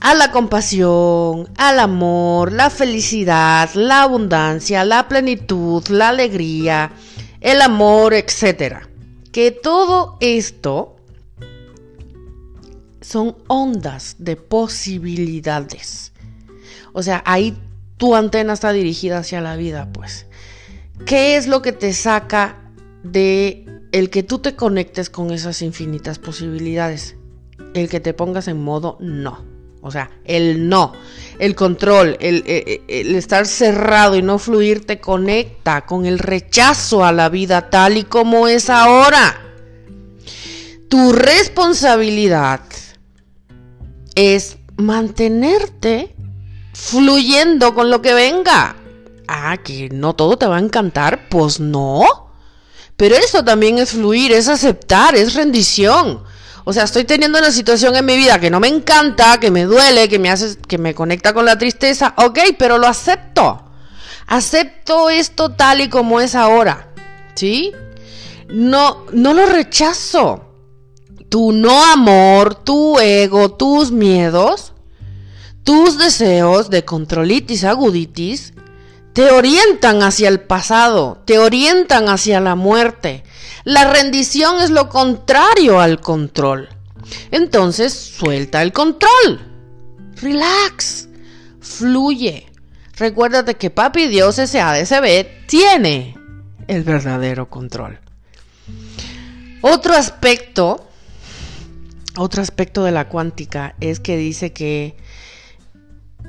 A 0.00 0.14
la 0.14 0.30
compasión, 0.30 1.48
al 1.56 1.80
amor, 1.80 2.52
la 2.52 2.70
felicidad, 2.70 3.70
la 3.74 4.02
abundancia, 4.02 4.84
la 4.84 5.08
plenitud, 5.08 5.86
la 5.88 6.10
alegría, 6.10 6.92
el 7.40 7.60
amor, 7.60 8.14
etc. 8.14 8.86
Que 9.32 9.50
todo 9.50 10.16
esto 10.20 10.96
son 13.00 13.36
ondas 13.48 14.16
de 14.18 14.36
posibilidades. 14.36 16.12
O 16.92 17.02
sea, 17.02 17.22
ahí 17.26 17.56
tu 17.96 18.14
antena 18.14 18.52
está 18.52 18.72
dirigida 18.72 19.18
hacia 19.18 19.40
la 19.40 19.56
vida, 19.56 19.88
pues. 19.92 20.26
¿Qué 21.06 21.36
es 21.36 21.46
lo 21.46 21.62
que 21.62 21.72
te 21.72 21.92
saca 21.92 22.56
de 23.02 23.64
el 23.92 24.10
que 24.10 24.22
tú 24.22 24.40
te 24.40 24.54
conectes 24.54 25.10
con 25.10 25.30
esas 25.32 25.62
infinitas 25.62 26.18
posibilidades? 26.18 27.16
El 27.74 27.88
que 27.88 28.00
te 28.00 28.14
pongas 28.14 28.48
en 28.48 28.62
modo 28.62 28.98
no. 29.00 29.57
O 29.80 29.90
sea, 29.90 30.10
el 30.24 30.68
no, 30.68 30.92
el 31.38 31.54
control, 31.54 32.16
el, 32.20 32.42
el, 32.88 33.14
estar 33.14 33.46
cerrado 33.46 34.16
y 34.16 34.22
no 34.22 34.38
fluir 34.38 34.84
te 34.84 35.00
conecta 35.00 35.86
con 35.86 36.04
el 36.04 36.18
rechazo 36.18 37.04
a 37.04 37.12
la 37.12 37.28
vida 37.28 37.70
tal 37.70 37.96
y 37.96 38.04
como 38.04 38.48
es 38.48 38.70
ahora. 38.70 39.40
Tu 40.88 41.12
responsabilidad 41.12 42.60
es 44.14 44.58
mantenerte 44.76 46.14
fluyendo 46.72 47.74
con 47.74 47.90
lo 47.90 48.02
que 48.02 48.14
venga. 48.14 48.76
Ah, 49.28 49.58
que 49.58 49.90
no 49.90 50.14
todo 50.14 50.38
te 50.38 50.46
va 50.46 50.56
a 50.56 50.60
encantar, 50.60 51.28
pues 51.28 51.60
no. 51.60 52.04
Pero 52.96 53.14
eso 53.14 53.44
también 53.44 53.78
es 53.78 53.92
fluir, 53.92 54.32
es 54.32 54.48
aceptar, 54.48 55.14
es 55.14 55.34
rendición. 55.34 56.24
O 56.68 56.72
sea, 56.74 56.84
estoy 56.84 57.04
teniendo 57.04 57.38
una 57.38 57.50
situación 57.50 57.96
en 57.96 58.04
mi 58.04 58.14
vida 58.14 58.38
que 58.38 58.50
no 58.50 58.60
me 58.60 58.68
encanta, 58.68 59.40
que 59.40 59.50
me 59.50 59.64
duele, 59.64 60.06
que 60.06 60.18
me 60.18 60.28
hace, 60.28 60.58
que 60.58 60.76
me 60.76 60.94
conecta 60.94 61.32
con 61.32 61.46
la 61.46 61.56
tristeza. 61.56 62.12
Ok, 62.18 62.40
pero 62.58 62.76
lo 62.76 62.86
acepto. 62.86 63.64
Acepto 64.26 65.08
esto 65.08 65.52
tal 65.52 65.80
y 65.80 65.88
como 65.88 66.20
es 66.20 66.34
ahora. 66.34 66.90
¿Sí? 67.34 67.72
No, 68.50 69.06
no 69.14 69.32
lo 69.32 69.46
rechazo. 69.46 70.44
Tu 71.30 71.52
no 71.52 71.82
amor, 71.90 72.54
tu 72.56 72.98
ego, 72.98 73.50
tus 73.52 73.90
miedos 73.90 74.74
tus 75.68 75.98
deseos 75.98 76.70
de 76.70 76.86
controlitis 76.86 77.62
aguditis 77.64 78.54
te 79.18 79.32
orientan 79.32 80.04
hacia 80.04 80.28
el 80.28 80.38
pasado, 80.38 81.20
te 81.24 81.40
orientan 81.40 82.08
hacia 82.08 82.38
la 82.38 82.54
muerte. 82.54 83.24
La 83.64 83.92
rendición 83.92 84.62
es 84.62 84.70
lo 84.70 84.88
contrario 84.88 85.80
al 85.80 86.00
control. 86.00 86.68
Entonces, 87.32 87.92
suelta 87.92 88.62
el 88.62 88.72
control. 88.72 89.40
Relax. 90.22 91.08
Fluye. 91.60 92.46
Recuérdate 92.96 93.56
que 93.56 93.70
Papi 93.70 94.06
Dios 94.06 94.36
SADCB 94.36 95.46
tiene 95.48 96.16
el 96.68 96.84
verdadero 96.84 97.50
control. 97.50 97.98
Otro 99.62 99.94
aspecto, 99.94 100.88
otro 102.16 102.40
aspecto 102.40 102.84
de 102.84 102.92
la 102.92 103.08
cuántica 103.08 103.74
es 103.80 103.98
que 103.98 104.16
dice 104.16 104.52
que 104.52 104.96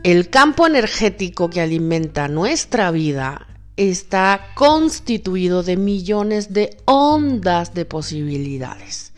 el 0.04 0.30
campo 0.30 0.66
energético 0.66 1.50
que 1.50 1.62
alimenta 1.62 2.28
nuestra 2.28 2.92
vida 2.92 3.48
está 3.76 4.48
constituido 4.56 5.64
de 5.64 5.78
millones 5.78 6.54
de 6.54 6.78
ondas 6.86 7.74
de 7.74 7.86
posibilidades 7.86 9.14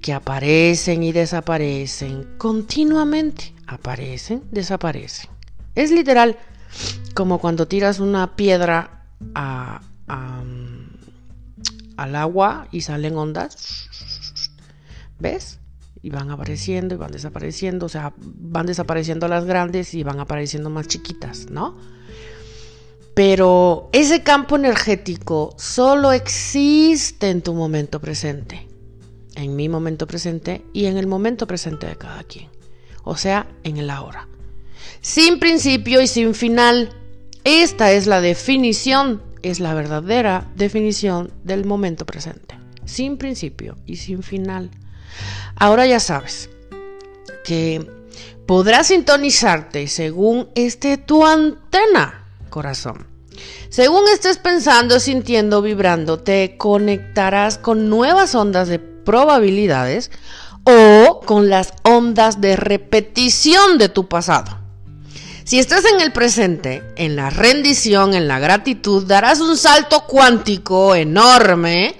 que 0.00 0.12
aparecen 0.12 1.02
y 1.02 1.12
desaparecen 1.12 2.36
continuamente. 2.38 3.54
Aparecen, 3.66 4.42
desaparecen. 4.50 5.30
Es 5.74 5.92
literal 5.92 6.38
como 7.14 7.38
cuando 7.38 7.68
tiras 7.68 8.00
una 8.00 8.34
piedra 8.34 9.04
al 11.96 12.16
agua 12.16 12.66
y 12.72 12.80
salen 12.80 13.16
ondas. 13.16 13.88
¿Ves? 15.20 15.59
Y 16.02 16.10
van 16.10 16.30
apareciendo 16.30 16.94
y 16.94 16.98
van 16.98 17.12
desapareciendo, 17.12 17.86
o 17.86 17.88
sea, 17.88 18.14
van 18.16 18.66
desapareciendo 18.66 19.28
las 19.28 19.44
grandes 19.44 19.94
y 19.94 20.02
van 20.02 20.20
apareciendo 20.20 20.70
más 20.70 20.88
chiquitas, 20.88 21.50
¿no? 21.50 21.76
Pero 23.14 23.90
ese 23.92 24.22
campo 24.22 24.56
energético 24.56 25.54
solo 25.58 26.12
existe 26.12 27.28
en 27.28 27.42
tu 27.42 27.54
momento 27.54 28.00
presente, 28.00 28.66
en 29.34 29.56
mi 29.56 29.68
momento 29.68 30.06
presente 30.06 30.64
y 30.72 30.86
en 30.86 30.96
el 30.96 31.06
momento 31.06 31.46
presente 31.46 31.86
de 31.86 31.96
cada 31.96 32.22
quien, 32.24 32.48
o 33.04 33.16
sea, 33.16 33.46
en 33.62 33.76
el 33.76 33.90
ahora. 33.90 34.28
Sin 35.02 35.38
principio 35.38 36.00
y 36.00 36.06
sin 36.06 36.34
final. 36.34 36.90
Esta 37.44 37.92
es 37.92 38.06
la 38.06 38.20
definición, 38.20 39.22
es 39.42 39.60
la 39.60 39.72
verdadera 39.72 40.50
definición 40.56 41.32
del 41.42 41.64
momento 41.64 42.04
presente. 42.04 42.58
Sin 42.84 43.16
principio 43.16 43.76
y 43.86 43.96
sin 43.96 44.22
final. 44.22 44.70
Ahora 45.56 45.86
ya 45.86 46.00
sabes 46.00 46.50
que 47.44 47.86
podrás 48.46 48.88
sintonizarte 48.88 49.88
según 49.88 50.48
esté 50.54 50.96
tu 50.96 51.26
antena, 51.26 52.24
corazón. 52.48 53.06
Según 53.68 54.02
estés 54.12 54.38
pensando, 54.38 54.98
sintiendo, 55.00 55.62
vibrando, 55.62 56.18
te 56.18 56.56
conectarás 56.56 57.58
con 57.58 57.88
nuevas 57.88 58.34
ondas 58.34 58.68
de 58.68 58.78
probabilidades 58.78 60.10
o 60.64 61.20
con 61.24 61.48
las 61.48 61.72
ondas 61.84 62.40
de 62.40 62.56
repetición 62.56 63.78
de 63.78 63.88
tu 63.88 64.08
pasado. 64.08 64.58
Si 65.44 65.58
estás 65.58 65.84
en 65.84 66.00
el 66.00 66.12
presente, 66.12 66.82
en 66.96 67.16
la 67.16 67.30
rendición, 67.30 68.14
en 68.14 68.28
la 68.28 68.38
gratitud, 68.38 69.04
darás 69.04 69.40
un 69.40 69.56
salto 69.56 70.04
cuántico 70.06 70.94
enorme 70.94 71.99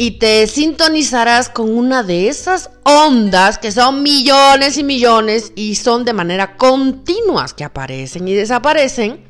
y 0.00 0.12
te 0.12 0.46
sintonizarás 0.46 1.50
con 1.50 1.76
una 1.76 2.02
de 2.02 2.28
esas 2.28 2.70
ondas 2.84 3.58
que 3.58 3.70
son 3.70 4.02
millones 4.02 4.78
y 4.78 4.82
millones 4.82 5.52
y 5.56 5.74
son 5.74 6.06
de 6.06 6.14
manera 6.14 6.56
continuas 6.56 7.52
que 7.52 7.64
aparecen 7.64 8.26
y 8.26 8.32
desaparecen 8.32 9.22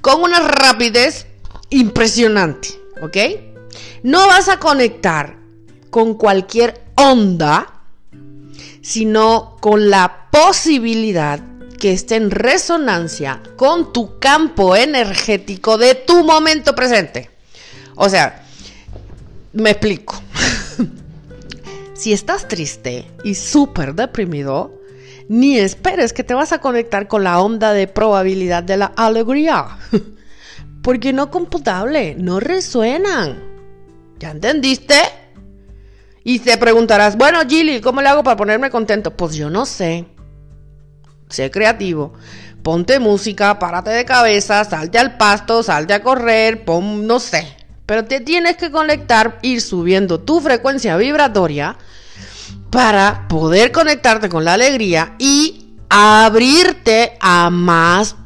con 0.00 0.22
una 0.22 0.40
rapidez 0.40 1.26
impresionante, 1.68 2.70
¿ok? 3.02 3.16
No 4.02 4.26
vas 4.28 4.48
a 4.48 4.58
conectar 4.58 5.36
con 5.90 6.14
cualquier 6.14 6.82
onda, 6.94 7.82
sino 8.80 9.58
con 9.60 9.90
la 9.90 10.30
posibilidad 10.30 11.38
que 11.78 11.92
esté 11.92 12.16
en 12.16 12.30
resonancia 12.30 13.42
con 13.56 13.92
tu 13.92 14.18
campo 14.18 14.74
energético 14.74 15.76
de 15.76 15.96
tu 15.96 16.24
momento 16.24 16.74
presente. 16.74 17.30
O 17.94 18.08
sea, 18.08 18.47
me 19.52 19.70
explico. 19.70 20.20
si 21.94 22.12
estás 22.12 22.48
triste 22.48 23.10
y 23.24 23.34
súper 23.34 23.94
deprimido, 23.94 24.78
ni 25.28 25.58
esperes 25.58 26.12
que 26.12 26.24
te 26.24 26.34
vas 26.34 26.52
a 26.52 26.60
conectar 26.60 27.06
con 27.08 27.24
la 27.24 27.40
onda 27.40 27.72
de 27.72 27.86
probabilidad 27.86 28.62
de 28.62 28.76
la 28.76 28.86
alegría. 28.96 29.78
Porque 30.82 31.12
no 31.12 31.30
computable, 31.30 32.14
no 32.14 32.40
resuenan. 32.40 33.42
¿Ya 34.18 34.30
entendiste? 34.30 34.94
Y 36.24 36.40
te 36.40 36.56
preguntarás, 36.56 37.16
bueno, 37.16 37.40
Gilly, 37.48 37.80
¿cómo 37.80 38.00
le 38.00 38.08
hago 38.08 38.22
para 38.22 38.36
ponerme 38.36 38.70
contento? 38.70 39.16
Pues 39.16 39.34
yo 39.34 39.50
no 39.50 39.66
sé. 39.66 40.06
Sé 41.28 41.50
creativo. 41.50 42.14
Ponte 42.62 42.98
música, 42.98 43.58
párate 43.58 43.90
de 43.90 44.04
cabeza, 44.04 44.64
salte 44.64 44.98
al 44.98 45.16
pasto, 45.16 45.62
salte 45.62 45.94
a 45.94 46.02
correr, 46.02 46.64
pon, 46.64 47.06
no 47.06 47.20
sé. 47.20 47.57
Pero 47.88 48.04
te 48.04 48.20
tienes 48.20 48.58
que 48.58 48.70
conectar, 48.70 49.38
ir 49.40 49.62
subiendo 49.62 50.20
tu 50.20 50.42
frecuencia 50.42 50.98
vibratoria 50.98 51.78
para 52.68 53.26
poder 53.28 53.72
conectarte 53.72 54.28
con 54.28 54.44
la 54.44 54.52
alegría 54.52 55.14
y 55.18 55.72
abrirte 55.88 57.16
a 57.18 57.48
más 57.48 58.16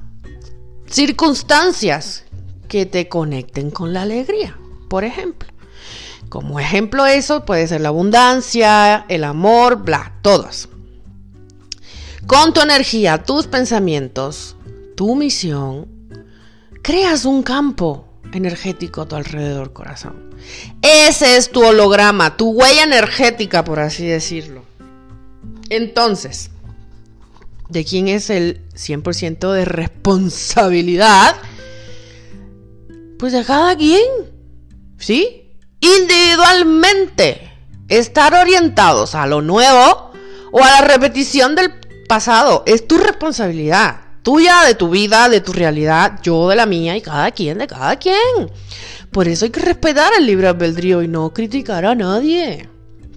circunstancias 0.90 2.24
que 2.66 2.86
te 2.86 3.08
conecten 3.08 3.70
con 3.70 3.92
la 3.92 4.02
alegría. 4.02 4.58
Por 4.90 5.04
ejemplo, 5.04 5.48
como 6.28 6.58
ejemplo 6.58 7.06
eso 7.06 7.44
puede 7.44 7.68
ser 7.68 7.82
la 7.82 7.90
abundancia, 7.90 9.06
el 9.08 9.22
amor, 9.22 9.84
bla, 9.84 10.18
todas. 10.22 10.68
Con 12.26 12.52
tu 12.52 12.62
energía, 12.62 13.22
tus 13.22 13.46
pensamientos, 13.46 14.56
tu 14.96 15.14
misión, 15.14 15.86
creas 16.82 17.24
un 17.24 17.44
campo 17.44 18.11
energético 18.32 19.02
a 19.02 19.08
tu 19.08 19.16
alrededor, 19.16 19.72
corazón. 19.72 20.34
Ese 20.82 21.36
es 21.36 21.50
tu 21.50 21.64
holograma, 21.64 22.36
tu 22.36 22.50
huella 22.50 22.84
energética, 22.84 23.64
por 23.64 23.80
así 23.80 24.06
decirlo. 24.06 24.64
Entonces, 25.70 26.50
¿de 27.68 27.84
quién 27.84 28.08
es 28.08 28.30
el 28.30 28.62
100% 28.74 29.52
de 29.52 29.64
responsabilidad? 29.64 31.36
Pues 33.18 33.32
de 33.32 33.44
cada 33.44 33.76
quien, 33.76 34.02
¿sí? 34.98 35.50
Individualmente. 35.80 37.50
Estar 37.88 38.34
orientados 38.34 39.14
a 39.14 39.26
lo 39.26 39.42
nuevo 39.42 40.12
o 40.50 40.62
a 40.62 40.70
la 40.70 40.80
repetición 40.82 41.54
del 41.54 41.72
pasado 42.08 42.62
es 42.66 42.86
tu 42.86 42.96
responsabilidad 42.96 44.01
tuya, 44.22 44.62
de 44.66 44.74
tu 44.74 44.88
vida, 44.88 45.28
de 45.28 45.40
tu 45.40 45.52
realidad, 45.52 46.20
yo 46.22 46.48
de 46.48 46.56
la 46.56 46.66
mía 46.66 46.96
y 46.96 47.02
cada 47.02 47.30
quien 47.30 47.58
de 47.58 47.66
cada 47.66 47.96
quien. 47.96 48.50
Por 49.10 49.28
eso 49.28 49.44
hay 49.44 49.50
que 49.50 49.60
respetar 49.60 50.12
el 50.18 50.26
libre 50.26 50.48
albedrío 50.48 51.02
y 51.02 51.08
no 51.08 51.32
criticar 51.32 51.84
a 51.84 51.94
nadie. 51.94 52.68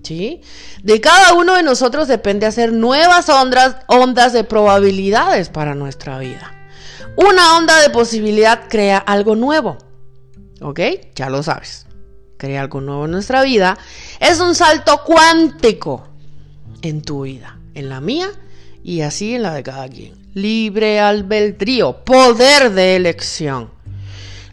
¿Sí? 0.04 0.42
De 0.84 1.02
cada 1.02 1.34
uno 1.34 1.56
de 1.56 1.64
nosotros 1.64 2.08
depende 2.08 2.46
hacer 2.46 2.72
nuevas 2.74 3.28
ondas, 3.30 3.78
ondas 3.88 4.34
de 4.34 4.44
probabilidades 4.44 5.50
para 5.50 5.74
nuestra 5.74 6.20
vida. 6.20 6.54
Una 7.16 7.58
onda 7.58 7.80
de 7.80 7.90
posibilidad 7.90 8.68
crea 8.70 8.98
algo 8.98 9.36
nuevo. 9.36 9.78
¿Ok? 10.62 10.80
Ya 11.16 11.30
lo 11.30 11.42
sabes. 11.42 11.88
Crea 12.38 12.62
algo 12.62 12.82
nuevo 12.82 13.06
en 13.06 13.12
nuestra 13.12 13.42
vida. 13.42 13.78
Es 14.20 14.40
un 14.42 14.54
salto 14.54 15.02
cuántico 15.06 16.08
en 16.82 17.02
tu 17.02 17.24
vida, 17.24 17.58
en 17.74 17.90
la 17.90 18.02
mía 18.02 18.30
y 18.84 19.02
así 19.02 19.36
en 19.36 19.44
la 19.44 19.54
de 19.54 19.64
cada 19.64 19.88
quien. 19.88 20.25
Libre 20.36 21.00
albedrío, 21.00 22.04
poder 22.04 22.74
de 22.74 22.98
elección. 22.98 23.72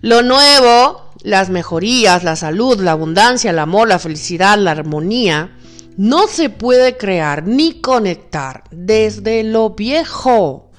Lo 0.00 0.22
nuevo, 0.22 1.10
las 1.22 1.50
mejorías, 1.50 2.22
la 2.22 2.36
salud, 2.36 2.80
la 2.80 2.92
abundancia, 2.92 3.50
el 3.50 3.58
amor, 3.58 3.88
la 3.88 3.98
felicidad, 3.98 4.56
la 4.58 4.70
armonía, 4.70 5.56
no 5.96 6.28
se 6.28 6.50
puede 6.50 6.96
crear 6.96 7.44
ni 7.44 7.80
conectar 7.80 8.62
desde 8.70 9.42
lo 9.42 9.70
viejo, 9.70 10.70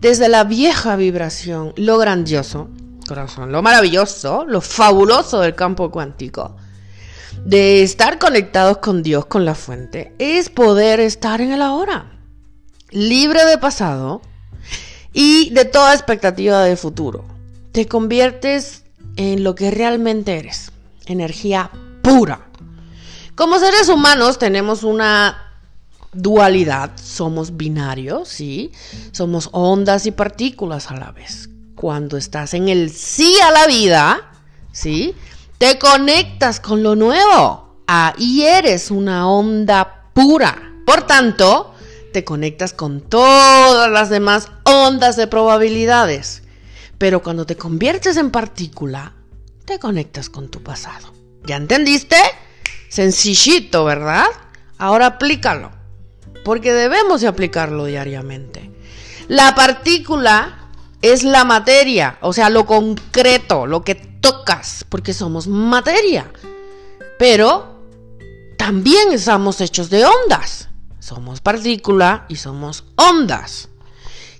desde 0.00 0.28
la 0.28 0.44
vieja 0.44 0.94
vibración, 0.94 1.72
lo 1.74 1.98
grandioso, 1.98 2.68
corazón, 3.08 3.50
lo 3.50 3.62
maravilloso, 3.62 4.44
lo 4.46 4.60
fabuloso 4.60 5.40
del 5.40 5.56
campo 5.56 5.90
cuántico. 5.90 6.56
De 7.44 7.82
estar 7.82 8.20
conectados 8.20 8.78
con 8.78 9.02
Dios, 9.02 9.26
con 9.26 9.44
la 9.44 9.56
fuente, 9.56 10.14
es 10.20 10.50
poder 10.50 11.00
estar 11.00 11.40
en 11.40 11.50
el 11.50 11.62
ahora 11.62 12.12
libre 12.92 13.44
de 13.46 13.56
pasado 13.56 14.20
y 15.12 15.50
de 15.50 15.64
toda 15.64 15.94
expectativa 15.94 16.62
de 16.62 16.76
futuro. 16.76 17.24
Te 17.72 17.86
conviertes 17.86 18.84
en 19.16 19.44
lo 19.44 19.54
que 19.54 19.70
realmente 19.70 20.38
eres, 20.38 20.72
energía 21.06 21.70
pura. 22.02 22.46
Como 23.34 23.58
seres 23.58 23.88
humanos 23.88 24.38
tenemos 24.38 24.82
una 24.82 25.52
dualidad, 26.12 26.92
somos 26.96 27.56
binarios, 27.56 28.28
¿sí? 28.28 28.72
Somos 29.12 29.48
ondas 29.52 30.06
y 30.06 30.10
partículas 30.10 30.90
a 30.90 30.96
la 30.96 31.12
vez. 31.12 31.48
Cuando 31.74 32.16
estás 32.16 32.54
en 32.54 32.68
el 32.68 32.90
sí 32.90 33.34
a 33.42 33.50
la 33.50 33.66
vida, 33.66 34.32
¿sí? 34.72 35.14
Te 35.58 35.78
conectas 35.78 36.60
con 36.60 36.82
lo 36.82 36.94
nuevo. 36.94 37.76
Ahí 37.86 38.44
eres 38.44 38.90
una 38.90 39.28
onda 39.28 40.10
pura. 40.12 40.70
Por 40.84 41.06
tanto, 41.06 41.71
te 42.12 42.24
conectas 42.24 42.72
con 42.72 43.00
todas 43.00 43.90
las 43.90 44.10
demás 44.10 44.48
ondas 44.64 45.16
de 45.16 45.26
probabilidades. 45.26 46.42
Pero 46.98 47.22
cuando 47.22 47.46
te 47.46 47.56
conviertes 47.56 48.16
en 48.16 48.30
partícula, 48.30 49.14
te 49.64 49.78
conectas 49.78 50.28
con 50.28 50.48
tu 50.48 50.62
pasado. 50.62 51.12
¿Ya 51.44 51.56
entendiste? 51.56 52.16
Sencillito, 52.88 53.84
¿verdad? 53.84 54.26
Ahora 54.78 55.06
aplícalo. 55.06 55.72
Porque 56.44 56.72
debemos 56.72 57.20
de 57.20 57.28
aplicarlo 57.28 57.86
diariamente. 57.86 58.70
La 59.28 59.54
partícula 59.54 60.68
es 61.00 61.24
la 61.24 61.44
materia, 61.44 62.18
o 62.20 62.32
sea, 62.32 62.50
lo 62.50 62.66
concreto, 62.66 63.66
lo 63.66 63.82
que 63.82 63.94
tocas, 63.94 64.84
porque 64.88 65.14
somos 65.14 65.48
materia. 65.48 66.30
Pero 67.18 67.80
también 68.56 69.12
estamos 69.12 69.60
hechos 69.60 69.90
de 69.90 70.04
ondas. 70.04 70.68
Somos 71.02 71.40
partícula 71.40 72.26
y 72.28 72.36
somos 72.36 72.84
ondas. 72.94 73.68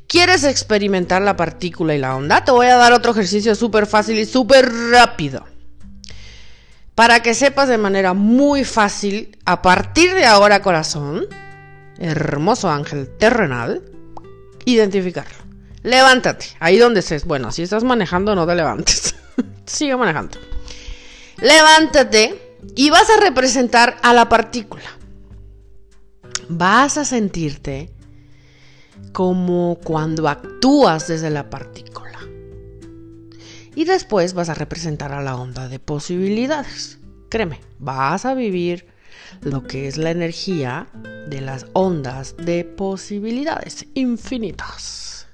¿Quieres 0.07 0.44
experimentar 0.44 1.20
la 1.20 1.35
partícula 1.35 1.92
y 1.92 1.98
la 1.98 2.14
onda? 2.14 2.44
Te 2.44 2.53
voy 2.53 2.66
a 2.66 2.77
dar 2.77 2.92
otro 2.92 3.11
ejercicio 3.11 3.57
súper 3.57 3.85
fácil 3.85 4.16
y 4.20 4.27
súper 4.27 4.72
rápido. 4.72 5.44
Para 6.94 7.20
que 7.20 7.35
sepas 7.35 7.68
de 7.68 7.79
manera 7.79 8.14
muy 8.14 8.64
fácil, 8.64 9.37
a 9.44 9.61
partir 9.61 10.14
de 10.14 10.25
ahora, 10.25 10.62
corazón, 10.62 11.27
hermoso 11.98 12.70
ángel 12.70 13.09
terrenal, 13.18 13.83
identificarlo. 14.64 15.38
Levántate, 15.83 16.46
ahí 16.61 16.79
donde 16.79 17.01
estés. 17.01 17.25
Bueno, 17.25 17.51
si 17.51 17.62
estás 17.62 17.83
manejando, 17.83 18.37
no 18.37 18.46
te 18.46 18.55
levantes. 18.55 19.16
Sigue 19.66 19.96
manejando. 19.96 20.38
Levántate 21.38 22.57
y 22.77 22.90
vas 22.90 23.11
a 23.11 23.20
representar 23.20 23.96
a 24.05 24.12
la 24.12 24.29
partícula 24.29 25.02
vas 26.48 26.98
a 26.98 27.05
sentirte 27.05 27.90
como 29.12 29.78
cuando 29.83 30.28
actúas 30.28 31.09
desde 31.09 31.31
la 31.31 31.50
partícula. 31.50 32.18
Y 33.74 33.85
después 33.85 34.35
vas 34.35 34.48
a 34.48 34.55
representar 34.55 35.12
a 35.12 35.22
la 35.22 35.37
onda 35.37 35.68
de 35.68 35.78
posibilidades. 35.78 36.98
Créeme, 37.28 37.61
vas 37.78 38.26
a 38.26 38.35
vivir 38.35 38.87
lo 39.40 39.62
que 39.64 39.88
es 39.88 39.96
la 39.96 40.11
energía 40.11 40.88
de 41.26 41.40
las 41.40 41.66
ondas 41.72 42.37
de 42.37 42.64
posibilidades 42.64 43.87
infinitas. 43.94 45.26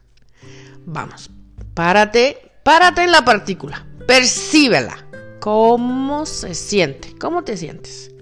Vamos, 0.86 1.30
párate, 1.74 2.52
párate 2.62 3.02
en 3.02 3.12
la 3.12 3.24
partícula, 3.24 3.86
percíbela. 4.06 5.04
¿Cómo 5.40 6.26
se 6.26 6.54
siente? 6.54 7.14
¿Cómo 7.18 7.44
te 7.44 7.56
sientes? 7.56 8.12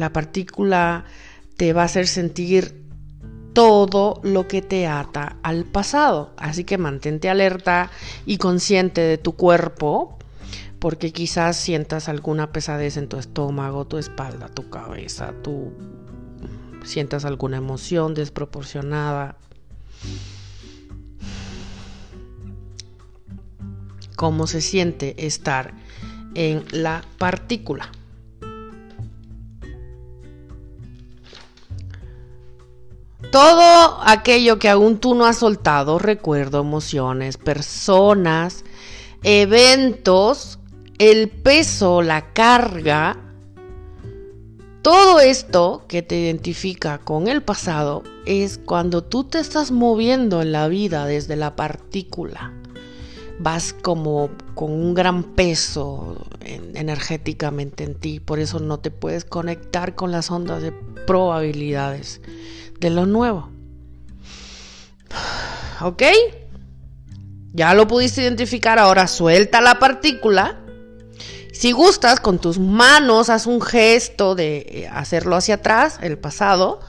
La 0.00 0.14
partícula 0.14 1.04
te 1.58 1.74
va 1.74 1.82
a 1.82 1.84
hacer 1.84 2.06
sentir 2.06 2.86
todo 3.52 4.18
lo 4.22 4.48
que 4.48 4.62
te 4.62 4.86
ata 4.86 5.36
al 5.42 5.66
pasado. 5.66 6.32
Así 6.38 6.64
que 6.64 6.78
mantente 6.78 7.28
alerta 7.28 7.90
y 8.24 8.38
consciente 8.38 9.02
de 9.02 9.18
tu 9.18 9.36
cuerpo 9.36 10.18
porque 10.78 11.12
quizás 11.12 11.58
sientas 11.58 12.08
alguna 12.08 12.50
pesadez 12.50 12.96
en 12.96 13.08
tu 13.08 13.18
estómago, 13.18 13.86
tu 13.86 13.98
espalda, 13.98 14.48
tu 14.48 14.70
cabeza, 14.70 15.34
tu 15.42 15.70
sientas 16.82 17.26
alguna 17.26 17.58
emoción 17.58 18.14
desproporcionada. 18.14 19.36
¿Cómo 24.16 24.46
se 24.46 24.62
siente 24.62 25.26
estar 25.26 25.74
en 26.34 26.64
la 26.70 27.04
partícula? 27.18 27.92
Todo 33.30 34.00
aquello 34.04 34.58
que 34.58 34.68
aún 34.68 34.98
tú 34.98 35.14
no 35.14 35.24
has 35.24 35.38
soltado, 35.38 36.00
recuerdo, 36.00 36.60
emociones, 36.60 37.36
personas, 37.36 38.64
eventos, 39.22 40.58
el 40.98 41.28
peso, 41.28 42.02
la 42.02 42.32
carga, 42.32 43.16
todo 44.82 45.20
esto 45.20 45.84
que 45.86 46.02
te 46.02 46.18
identifica 46.18 46.98
con 46.98 47.28
el 47.28 47.42
pasado 47.42 48.02
es 48.26 48.58
cuando 48.58 49.04
tú 49.04 49.24
te 49.24 49.38
estás 49.38 49.70
moviendo 49.70 50.42
en 50.42 50.50
la 50.50 50.66
vida 50.66 51.06
desde 51.06 51.36
la 51.36 51.54
partícula. 51.54 52.52
Vas 53.38 53.74
como 53.74 54.30
con 54.54 54.72
un 54.72 54.92
gran 54.94 55.22
peso 55.22 56.16
energéticamente 56.40 57.84
en 57.84 57.94
ti, 57.94 58.18
por 58.18 58.40
eso 58.40 58.58
no 58.58 58.80
te 58.80 58.90
puedes 58.90 59.24
conectar 59.24 59.94
con 59.94 60.10
las 60.10 60.30
ondas 60.32 60.62
de 60.62 60.72
probabilidades 61.06 62.20
de 62.80 62.90
lo 62.90 63.06
nuevo. 63.06 63.50
¿Ok? 65.82 66.02
Ya 67.52 67.74
lo 67.74 67.86
pudiste 67.86 68.22
identificar, 68.22 68.78
ahora 68.78 69.06
suelta 69.06 69.60
la 69.60 69.78
partícula. 69.78 70.60
Si 71.52 71.72
gustas, 71.72 72.20
con 72.20 72.38
tus 72.38 72.58
manos 72.58 73.28
haz 73.28 73.46
un 73.46 73.60
gesto 73.60 74.34
de 74.34 74.58
eh, 74.58 74.88
hacerlo 74.90 75.36
hacia 75.36 75.56
atrás, 75.56 75.98
el 76.00 76.18
pasado. 76.18 76.80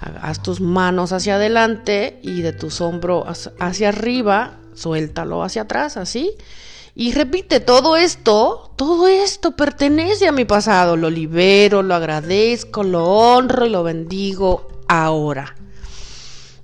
Haz 0.00 0.42
tus 0.42 0.60
manos 0.60 1.12
hacia 1.12 1.36
adelante 1.36 2.20
y 2.22 2.42
de 2.42 2.52
tus 2.52 2.80
hombros 2.80 3.50
hacia 3.58 3.88
arriba, 3.88 4.58
suéltalo 4.74 5.42
hacia 5.42 5.62
atrás, 5.62 5.96
así. 5.96 6.36
Y 6.94 7.12
repite, 7.12 7.58
todo 7.58 7.96
esto, 7.96 8.72
todo 8.76 9.08
esto 9.08 9.56
pertenece 9.56 10.28
a 10.28 10.32
mi 10.32 10.44
pasado. 10.44 10.96
Lo 10.96 11.10
libero, 11.10 11.82
lo 11.82 11.96
agradezco, 11.96 12.84
lo 12.84 13.04
honro 13.04 13.66
y 13.66 13.70
lo 13.70 13.82
bendigo 13.82 14.77
ahora. 14.88 15.54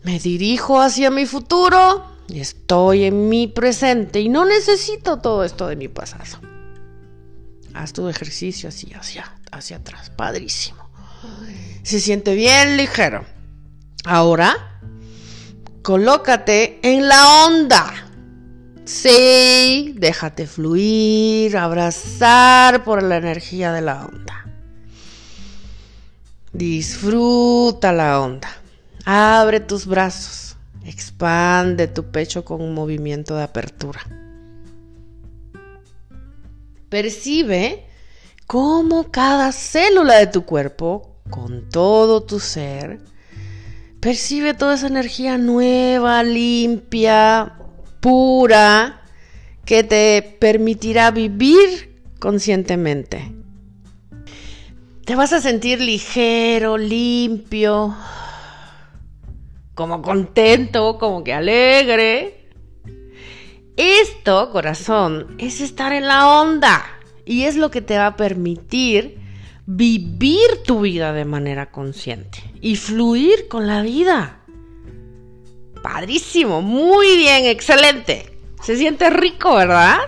Me 0.02 0.18
dirijo 0.18 0.80
hacia 0.80 1.10
mi 1.10 1.26
futuro 1.26 2.14
estoy 2.32 3.04
en 3.04 3.28
mi 3.28 3.46
presente 3.46 4.20
y 4.20 4.28
no 4.28 4.44
necesito 4.44 5.18
todo 5.18 5.44
esto 5.44 5.68
de 5.68 5.76
mi 5.76 5.88
pasado. 5.88 6.40
Haz 7.74 7.92
tu 7.92 8.08
ejercicio 8.08 8.68
así, 8.68 8.92
hacia, 8.94 9.32
hacia 9.50 9.78
atrás. 9.78 10.10
Padrísimo. 10.10 10.88
Se 11.82 12.00
siente 12.00 12.34
bien 12.34 12.76
ligero. 12.76 13.24
Ahora, 14.04 14.80
colócate 15.82 16.78
en 16.82 17.08
la 17.08 17.46
onda. 17.46 17.92
Sí, 18.84 19.94
déjate 19.96 20.46
fluir, 20.46 21.56
abrazar 21.56 22.84
por 22.84 23.02
la 23.02 23.16
energía 23.16 23.72
de 23.72 23.80
la 23.80 24.04
onda. 24.04 24.43
Disfruta 26.54 27.92
la 27.92 28.20
onda. 28.20 28.48
Abre 29.04 29.58
tus 29.58 29.86
brazos. 29.86 30.56
Expande 30.84 31.88
tu 31.88 32.12
pecho 32.12 32.44
con 32.44 32.62
un 32.62 32.74
movimiento 32.74 33.34
de 33.34 33.42
apertura. 33.42 34.00
Percibe 36.88 37.84
cómo 38.46 39.10
cada 39.10 39.50
célula 39.50 40.14
de 40.18 40.28
tu 40.28 40.44
cuerpo, 40.44 41.16
con 41.28 41.68
todo 41.70 42.22
tu 42.22 42.38
ser, 42.38 43.00
percibe 43.98 44.54
toda 44.54 44.76
esa 44.76 44.86
energía 44.86 45.38
nueva, 45.38 46.22
limpia, 46.22 47.58
pura, 47.98 49.02
que 49.64 49.82
te 49.82 50.36
permitirá 50.38 51.10
vivir 51.10 52.00
conscientemente 52.20 53.43
te 55.04 55.16
vas 55.16 55.34
a 55.34 55.40
sentir 55.40 55.80
ligero, 55.80 56.78
limpio, 56.78 57.94
como 59.74 60.00
contento, 60.00 60.98
como 60.98 61.22
que 61.22 61.34
alegre. 61.34 62.48
Esto, 63.76 64.50
corazón, 64.50 65.34
es 65.38 65.60
estar 65.60 65.92
en 65.92 66.06
la 66.06 66.40
onda 66.40 66.86
y 67.26 67.42
es 67.42 67.56
lo 67.56 67.70
que 67.70 67.82
te 67.82 67.98
va 67.98 68.06
a 68.06 68.16
permitir 68.16 69.18
vivir 69.66 70.62
tu 70.64 70.80
vida 70.80 71.12
de 71.12 71.24
manera 71.24 71.70
consciente 71.70 72.42
y 72.60 72.76
fluir 72.76 73.48
con 73.48 73.66
la 73.66 73.82
vida. 73.82 74.40
Padrísimo, 75.82 76.62
muy 76.62 77.16
bien, 77.16 77.44
excelente. 77.44 78.38
Se 78.62 78.76
siente 78.78 79.10
rico, 79.10 79.54
¿verdad? 79.54 79.98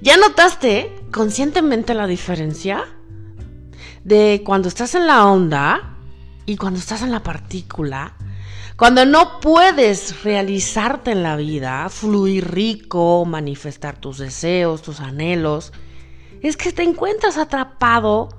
¿Ya 0.00 0.16
notaste 0.16 0.90
conscientemente 1.10 1.92
la 1.92 2.06
diferencia? 2.06 2.86
De 4.04 4.42
cuando 4.44 4.68
estás 4.68 4.94
en 4.94 5.06
la 5.06 5.26
onda 5.26 5.96
y 6.46 6.56
cuando 6.56 6.78
estás 6.78 7.02
en 7.02 7.10
la 7.10 7.22
partícula, 7.22 8.14
cuando 8.76 9.04
no 9.04 9.40
puedes 9.40 10.22
realizarte 10.22 11.12
en 11.12 11.22
la 11.22 11.36
vida, 11.36 11.88
fluir 11.90 12.50
rico, 12.50 13.24
manifestar 13.26 13.98
tus 13.98 14.18
deseos, 14.18 14.82
tus 14.82 15.00
anhelos, 15.00 15.72
es 16.42 16.56
que 16.56 16.72
te 16.72 16.82
encuentras 16.82 17.36
atrapado 17.36 18.30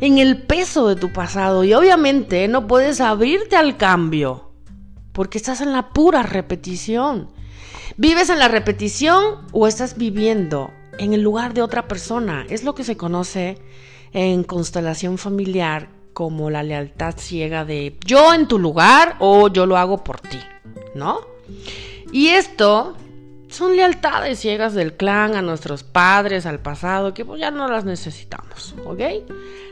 en 0.00 0.18
el 0.18 0.42
peso 0.42 0.88
de 0.88 0.96
tu 0.96 1.12
pasado 1.12 1.64
y 1.64 1.74
obviamente 1.74 2.46
no 2.46 2.68
puedes 2.68 3.00
abrirte 3.00 3.56
al 3.56 3.76
cambio 3.76 4.52
porque 5.12 5.38
estás 5.38 5.60
en 5.60 5.72
la 5.72 5.90
pura 5.90 6.22
repetición. 6.22 7.28
¿Vives 7.96 8.30
en 8.30 8.38
la 8.38 8.46
repetición 8.46 9.48
o 9.50 9.66
estás 9.66 9.98
viviendo 9.98 10.70
en 11.00 11.12
el 11.12 11.22
lugar 11.22 11.54
de 11.54 11.62
otra 11.62 11.88
persona? 11.88 12.46
Es 12.48 12.62
lo 12.62 12.76
que 12.76 12.84
se 12.84 12.96
conoce 12.96 13.58
en 14.12 14.44
constelación 14.44 15.18
familiar 15.18 15.88
como 16.12 16.50
la 16.50 16.62
lealtad 16.62 17.14
ciega 17.16 17.64
de 17.64 17.96
yo 18.04 18.34
en 18.34 18.48
tu 18.48 18.58
lugar 18.58 19.16
o 19.20 19.48
yo 19.48 19.66
lo 19.66 19.76
hago 19.76 20.02
por 20.02 20.20
ti, 20.20 20.40
¿no? 20.94 21.20
Y 22.12 22.28
esto 22.28 22.96
son 23.48 23.76
lealtades 23.76 24.40
ciegas 24.40 24.74
del 24.74 24.94
clan 24.94 25.34
a 25.34 25.42
nuestros 25.42 25.82
padres, 25.82 26.46
al 26.46 26.60
pasado, 26.60 27.14
que 27.14 27.24
pues 27.24 27.40
ya 27.40 27.50
no 27.50 27.68
las 27.68 27.84
necesitamos, 27.84 28.74
¿ok? 28.84 29.00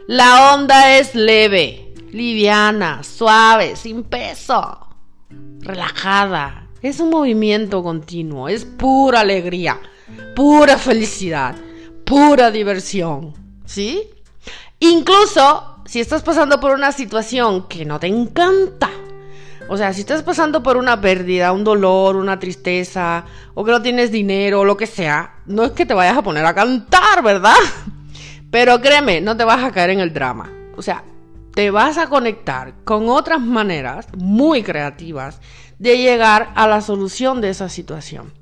La 0.06 0.54
onda 0.54 0.96
es 0.96 1.14
leve, 1.14 1.92
liviana, 2.12 3.02
suave, 3.02 3.76
sin 3.76 4.04
peso, 4.04 4.86
relajada. 5.60 6.68
Es 6.80 7.00
un 7.00 7.10
movimiento 7.10 7.82
continuo, 7.82 8.48
es 8.48 8.64
pura 8.64 9.20
alegría, 9.20 9.80
pura 10.34 10.78
felicidad, 10.78 11.56
pura 12.04 12.50
diversión, 12.50 13.34
¿sí? 13.64 14.10
Incluso 14.80 15.82
si 15.86 16.00
estás 16.00 16.22
pasando 16.22 16.60
por 16.60 16.72
una 16.72 16.92
situación 16.92 17.66
que 17.68 17.84
no 17.84 17.98
te 17.98 18.08
encanta. 18.08 18.90
O 19.68 19.76
sea, 19.76 19.92
si 19.92 20.00
estás 20.00 20.22
pasando 20.22 20.62
por 20.62 20.76
una 20.76 21.00
pérdida, 21.00 21.52
un 21.52 21.64
dolor, 21.64 22.16
una 22.16 22.38
tristeza, 22.38 23.24
o 23.54 23.64
que 23.64 23.72
no 23.72 23.82
tienes 23.82 24.12
dinero, 24.12 24.60
o 24.60 24.64
lo 24.64 24.76
que 24.76 24.86
sea, 24.86 25.40
no 25.46 25.64
es 25.64 25.72
que 25.72 25.86
te 25.86 25.94
vayas 25.94 26.16
a 26.16 26.22
poner 26.22 26.46
a 26.46 26.54
cantar, 26.54 27.22
¿verdad? 27.22 27.56
Pero 28.50 28.80
créeme, 28.80 29.20
no 29.20 29.36
te 29.36 29.44
vas 29.44 29.64
a 29.64 29.72
caer 29.72 29.90
en 29.90 30.00
el 30.00 30.12
drama. 30.12 30.50
O 30.76 30.82
sea, 30.82 31.02
te 31.52 31.70
vas 31.70 31.98
a 31.98 32.08
conectar 32.08 32.74
con 32.84 33.08
otras 33.08 33.40
maneras 33.40 34.06
muy 34.16 34.62
creativas 34.62 35.40
de 35.78 35.98
llegar 35.98 36.52
a 36.54 36.68
la 36.68 36.80
solución 36.80 37.40
de 37.40 37.50
esa 37.50 37.68
situación. 37.68 38.32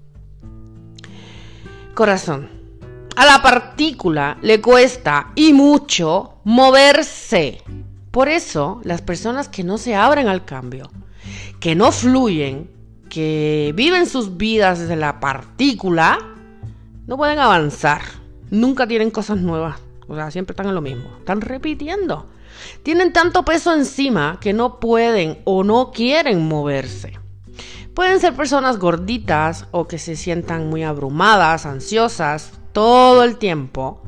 Corazón, 1.95 2.51
a 3.17 3.27
la 3.27 3.43
partícula 3.43 4.39
le 4.43 4.61
cuesta 4.61 5.33
y 5.35 5.53
mucho 5.53 6.35
moverse. 6.45 7.63
Por 8.11 8.29
eso 8.29 8.81
las 8.85 9.03
personas 9.03 9.49
que 9.49 9.65
no 9.65 9.79
se 9.79 9.95
abren 9.95 10.29
al 10.29 10.45
cambio, 10.45 10.91
que 11.61 11.75
no 11.75 11.93
fluyen, 11.93 12.71
que 13.09 13.73
viven 13.75 14.07
sus 14.07 14.37
vidas 14.37 14.81
desde 14.81 14.97
la 14.97 15.21
partícula, 15.21 16.19
no 17.07 17.17
pueden 17.17 17.39
avanzar. 17.39 18.03
Nunca 18.51 18.87
tienen 18.87 19.11
cosas 19.11 19.39
nuevas. 19.39 19.81
O 20.09 20.15
sea, 20.15 20.31
siempre 20.31 20.53
están 20.53 20.69
en 20.69 20.75
lo 20.75 20.81
mismo. 20.81 21.11
Están 21.19 21.41
repitiendo. 21.41 22.27
Tienen 22.83 23.13
tanto 23.13 23.45
peso 23.45 23.73
encima 23.73 24.39
que 24.41 24.53
no 24.53 24.79
pueden 24.81 25.39
o 25.45 25.65
no 25.65 25.91
quieren 25.93 26.47
moverse. 26.47 27.19
Pueden 27.95 28.21
ser 28.21 28.35
personas 28.35 28.79
gorditas 28.79 29.67
o 29.71 29.87
que 29.87 29.99
se 29.99 30.17
sientan 30.17 30.69
muy 30.69 30.83
abrumadas, 30.83 31.67
ansiosas, 31.67 32.53
todo 32.75 33.25
el 33.25 33.39
tiempo 33.39 34.03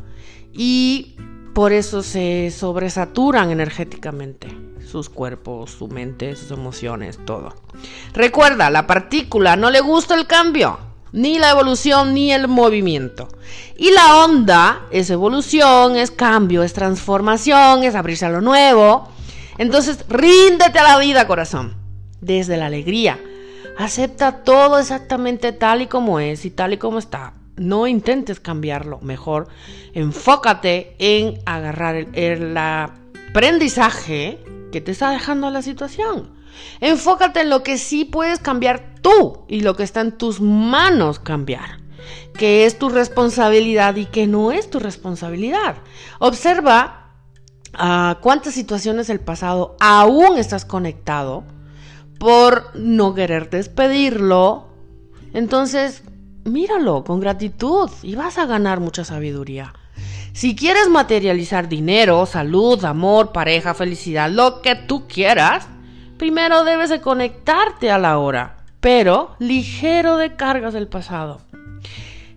y 0.53 1.17
por 1.55 1.73
eso 1.73 2.03
se 2.03 2.51
sobresaturan 2.51 3.51
energéticamente 3.51 4.49
sus 4.87 5.09
cuerpos, 5.09 5.71
su 5.71 5.89
mente, 5.89 6.37
sus 6.37 6.51
emociones, 6.51 7.19
todo. 7.25 7.55
Recuerda, 8.12 8.71
la 8.71 8.87
partícula 8.87 9.57
no 9.57 9.71
le 9.71 9.81
gusta 9.81 10.14
el 10.14 10.27
cambio, 10.27 10.79
ni 11.12 11.39
la 11.39 11.51
evolución 11.51 12.12
ni 12.12 12.33
el 12.33 12.49
movimiento. 12.49 13.29
Y 13.77 13.91
la 13.93 14.25
onda 14.25 14.83
es 14.91 15.11
evolución, 15.11 15.97
es 15.97 16.11
cambio, 16.11 16.62
es 16.62 16.73
transformación, 16.73 17.85
es 17.85 17.95
abrirse 17.95 18.27
a 18.27 18.31
lo 18.31 18.41
nuevo. 18.41 19.09
Entonces, 19.59 20.05
ríndete 20.09 20.79
a 20.79 20.83
la 20.83 20.99
vida, 20.99 21.27
corazón, 21.27 21.77
desde 22.21 22.57
la 22.57 22.67
alegría. 22.67 23.19
Acepta 23.79 24.45
todo 24.45 24.79
exactamente 24.79 25.53
tal 25.53 25.83
y 25.83 25.87
como 25.87 26.21
es 26.21 26.45
y 26.45 26.51
tal 26.51 26.75
y 26.75 26.79
como 26.79 26.99
está. 26.99 27.35
No 27.57 27.87
intentes 27.87 28.39
cambiarlo, 28.39 28.99
mejor 29.01 29.49
enfócate 29.95 30.95
en 30.99 31.41
agarrar 31.47 31.95
el, 32.13 32.57
aprendizaje 32.57 34.43
que 34.73 34.81
te 34.81 34.93
está 34.93 35.11
dejando 35.11 35.51
la 35.51 35.63
situación. 35.63 36.35
Enfócate 36.81 37.41
en 37.41 37.51
lo 37.51 37.63
que 37.63 37.79
sí 37.79 38.05
puedes 38.05 38.39
cambiar 38.39 38.95
tú 39.03 39.45
y 39.49 39.61
lo 39.61 39.77
que 39.77 39.83
está 39.83 40.01
en 40.01 40.13
tus 40.13 40.41
manos 40.41 41.19
cambiar, 41.19 41.81
que 42.35 42.67
es 42.67 42.79
tu 42.79 42.89
responsabilidad 42.89 43.97
y 43.97 44.07
que 44.07 44.27
no 44.27 44.53
es 44.53 44.71
tu 44.71 44.79
responsabilidad. 44.79 45.77
Observa 46.19 47.13
a 47.73 48.11
ah, 48.11 48.19
cuántas 48.23 48.55
situaciones 48.55 49.07
del 49.07 49.21
pasado 49.21 49.77
aún 49.81 50.39
estás 50.39 50.65
conectado 50.65 51.45
por 52.19 52.71
no 52.75 53.15
querer 53.15 53.51
despedirlo. 53.51 54.69
Entonces, 55.35 56.03
míralo 56.47 57.05
con 57.05 57.21
gratitud 57.21 57.91
y 58.03 58.15
vas 58.15 58.39
a 58.39 58.47
ganar 58.47 58.81
mucha 58.81 59.05
sabiduría. 59.05 59.75
Si 60.33 60.55
quieres 60.55 60.89
materializar 60.89 61.69
dinero, 61.69 62.27
salud, 62.27 62.85
amor, 62.85 63.33
pareja, 63.33 63.75
felicidad, 63.75 64.31
lo 64.31 64.61
que 64.61 64.75
tú 64.75 65.09
quieras, 65.09 65.67
primero 66.19 66.65
debes 66.65 66.91
de 66.91 67.01
conectarte 67.01 67.91
a 67.91 67.99
la 67.99 68.19
hora, 68.19 68.59
pero 68.81 69.35
ligero 69.39 70.19
de 70.19 70.37
cargas 70.37 70.75
del 70.75 70.89
pasado. 70.89 71.41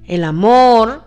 El 0.05 0.23
amor, 0.23 1.03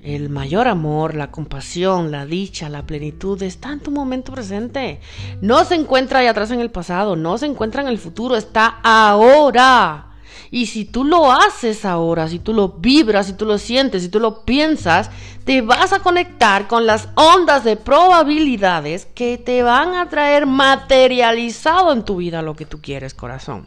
el 0.00 0.28
mayor 0.28 0.68
amor, 0.68 1.16
la 1.16 1.32
compasión, 1.32 2.12
la 2.12 2.24
dicha, 2.24 2.68
la 2.68 2.86
plenitud 2.86 3.42
está 3.42 3.72
en 3.72 3.80
tu 3.80 3.90
momento 3.90 4.32
presente. 4.32 5.00
No 5.40 5.64
se 5.64 5.74
encuentra 5.74 6.20
ahí 6.20 6.28
atrás 6.28 6.52
en 6.52 6.60
el 6.60 6.70
pasado, 6.70 7.16
no 7.16 7.36
se 7.36 7.46
encuentra 7.46 7.82
en 7.82 7.88
el 7.88 7.98
futuro, 7.98 8.36
está 8.36 8.78
ahora. 8.84 10.07
Y 10.50 10.66
si 10.66 10.84
tú 10.84 11.04
lo 11.04 11.30
haces 11.30 11.84
ahora, 11.84 12.28
si 12.28 12.38
tú 12.38 12.52
lo 12.52 12.68
vibras, 12.68 13.26
si 13.26 13.32
tú 13.34 13.44
lo 13.44 13.58
sientes, 13.58 14.02
si 14.02 14.08
tú 14.08 14.20
lo 14.20 14.44
piensas, 14.44 15.10
te 15.44 15.62
vas 15.62 15.92
a 15.92 16.00
conectar 16.00 16.68
con 16.68 16.86
las 16.86 17.08
ondas 17.14 17.64
de 17.64 17.76
probabilidades 17.76 19.06
que 19.06 19.38
te 19.38 19.62
van 19.62 19.94
a 19.94 20.08
traer 20.08 20.46
materializado 20.46 21.92
en 21.92 22.04
tu 22.04 22.16
vida 22.16 22.42
lo 22.42 22.54
que 22.54 22.66
tú 22.66 22.80
quieres, 22.80 23.14
corazón. 23.14 23.66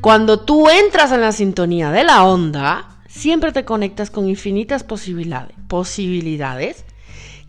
Cuando 0.00 0.40
tú 0.40 0.68
entras 0.68 1.12
en 1.12 1.20
la 1.20 1.32
sintonía 1.32 1.90
de 1.90 2.04
la 2.04 2.24
onda, 2.24 3.00
siempre 3.08 3.52
te 3.52 3.64
conectas 3.64 4.10
con 4.10 4.28
infinitas 4.28 4.84
posibilidades, 4.84 5.56
posibilidades 5.68 6.84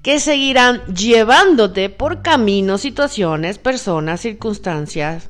que 0.01 0.19
seguirán 0.19 0.85
llevándote 0.85 1.89
por 1.89 2.21
caminos, 2.21 2.81
situaciones, 2.81 3.57
personas, 3.57 4.21
circunstancias, 4.21 5.29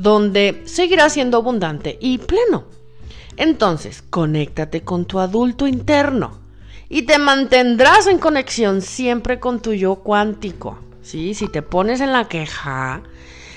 donde 0.00 0.62
seguirás 0.64 1.12
siendo 1.12 1.36
abundante 1.36 1.98
y 2.00 2.16
pleno. 2.16 2.64
Entonces, 3.36 4.02
conéctate 4.08 4.80
con 4.80 5.04
tu 5.04 5.18
adulto 5.18 5.66
interno 5.66 6.38
y 6.88 7.02
te 7.02 7.18
mantendrás 7.18 8.06
en 8.06 8.18
conexión 8.18 8.80
siempre 8.80 9.38
con 9.38 9.60
tu 9.60 9.74
yo 9.74 9.96
cuántico. 9.96 10.78
¿sí? 11.02 11.34
Si 11.34 11.48
te 11.48 11.60
pones 11.60 12.00
en 12.00 12.12
la 12.12 12.28
queja, 12.28 13.02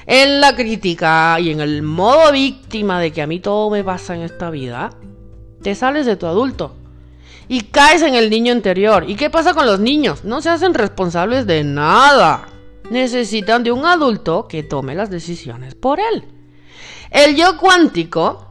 en 0.05 0.41
la 0.41 0.53
crítica 0.53 1.39
y 1.39 1.49
en 1.49 1.61
el 1.61 1.81
modo 1.81 2.33
víctima 2.33 2.99
de 2.99 3.13
que 3.13 3.21
a 3.21 3.27
mí 3.27 3.39
todo 3.39 3.69
me 3.69 3.83
pasa 3.83 4.13
en 4.13 4.23
esta 4.23 4.49
vida, 4.49 4.89
te 5.61 5.75
sales 5.75 6.05
de 6.05 6.17
tu 6.17 6.25
adulto 6.25 6.75
y 7.47 7.61
caes 7.61 8.01
en 8.01 8.15
el 8.15 8.29
niño 8.29 8.51
interior. 8.51 9.05
¿Y 9.07 9.15
qué 9.15 9.29
pasa 9.29 9.53
con 9.53 9.65
los 9.65 9.79
niños? 9.79 10.25
No 10.25 10.41
se 10.41 10.49
hacen 10.49 10.73
responsables 10.73 11.47
de 11.47 11.63
nada 11.63 12.47
necesitan 12.89 13.63
de 13.63 13.71
un 13.71 13.86
adulto 13.86 14.47
que 14.47 14.63
tome 14.63 14.95
las 14.95 15.09
decisiones 15.09 15.75
por 15.75 15.99
él. 15.99 16.25
El 17.11 17.36
yo 17.36 17.57
cuántico 17.57 18.47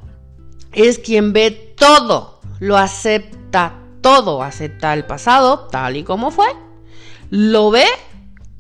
es 0.72 0.99
quien 0.99 1.33
ve 1.33 1.74
todo, 1.76 2.41
lo 2.61 2.76
acepta 2.76 3.78
todo, 4.01 4.43
acepta 4.43 4.95
el 4.95 5.05
pasado 5.05 5.68
tal 5.70 5.97
y 5.97 6.05
como 6.05 6.30
fue, 6.30 6.47
lo 7.30 7.70
ve 7.70 7.87